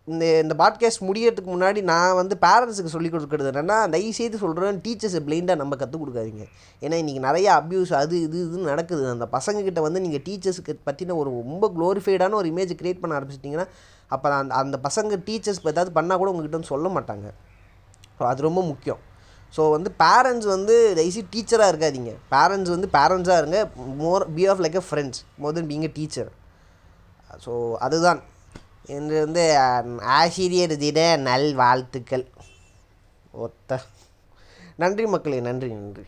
இந்த 0.07 0.23
இந்த 0.43 0.53
பாட்காஸ்ட் 0.61 1.03
முடியறதுக்கு 1.09 1.49
முன்னாடி 1.53 1.81
நான் 1.89 2.15
வந்து 2.19 2.35
பேரண்ட்ஸுக்கு 2.45 2.91
சொல்லிக் 2.93 3.13
கொடுக்குறது 3.13 3.49
என்னென்னா 3.51 3.77
தயவுசெய்து 3.93 4.37
சொல்கிறேன் 4.41 4.79
டீச்சர்ஸை 4.85 5.19
பிளைண்டாக 5.27 5.59
நம்ம 5.61 5.75
கற்றுக் 5.81 6.01
கொடுக்காதீங்க. 6.01 6.45
ஏன்னா 6.81 6.95
இன்றைக்கி 7.01 7.21
நிறைய 7.27 7.47
அப்யூஸ் 7.59 7.93
அது 7.99 8.15
இது 8.21 8.37
இதுன்னு 8.47 8.71
நடக்குது. 8.71 9.03
அந்த 9.13 9.25
பசங்கக்கிட்ட 9.35 9.81
வந்து 9.85 10.01
நீங்கள் 10.05 10.23
டீச்சர்ஸுக்கு 10.25 10.73
பற்றின 10.89 11.15
ஒரு 11.21 11.29
ரொம்ப 11.39 11.67
க்ளோரிஃபைடான 11.77 12.37
ஒரு 12.41 12.49
இமேஜ் 12.53 12.73
க்ரியேட் 12.81 13.01
பண்ண 13.03 13.19
ஆரம்பிச்சிட்டிங்கன்னா 13.19 13.67
அப்போ 14.15 14.33
அந்த 14.41 14.53
அந்த 14.63 14.79
பசங்க 14.87 15.21
டீச்சர்ஸ் 15.29 15.61
ஏதாவது 15.73 15.93
பண்ணால் 15.99 16.21
கூட 16.23 16.31
உங்ககிட்ட 16.33 16.71
சொல்ல 16.73 16.89
மாட்டாங்க. 16.97 17.27
ஸோ 18.17 18.25
அது 18.31 18.47
ரொம்ப 18.47 18.63
முக்கியம். 18.71 19.01
ஸோ 19.53 19.63
வந்து 19.75 19.89
பேரண்ட்ஸ் 20.03 20.49
வந்து 20.55 20.75
தயவுசெய்து 20.99 21.31
டீச்சராக 21.37 21.71
இருக்காதீங்க. 21.73 22.13
பேரண்ட்ஸ் 22.35 22.75
வந்து 22.75 22.89
பேரண்ட்ஸாக 22.97 23.41
இருங்க. 23.41 23.59
More 24.03 24.27
be 24.35 24.45
of 24.53 24.63
like 24.65 24.77
a 24.83 24.85
friends 24.89 25.23
more 25.43 25.57
then 25.59 25.71
being 25.73 25.87
a 25.91 25.93
teacher 25.99 26.31
so 27.45 27.53
அதுதான். 27.87 28.21
என்று 28.85 29.23
வந்து 29.23 29.59
ஆசிரியர் 30.01 30.77
தின 30.77 31.15
நல் 31.17 31.53
வாழ்த்துக்கள் 31.53 32.27
ஒத்த. 33.31 33.81
நன்றி 34.75 35.05
மக்களே 35.05 35.39
நன்றி 35.39 35.67
நன்றி. 35.67 36.05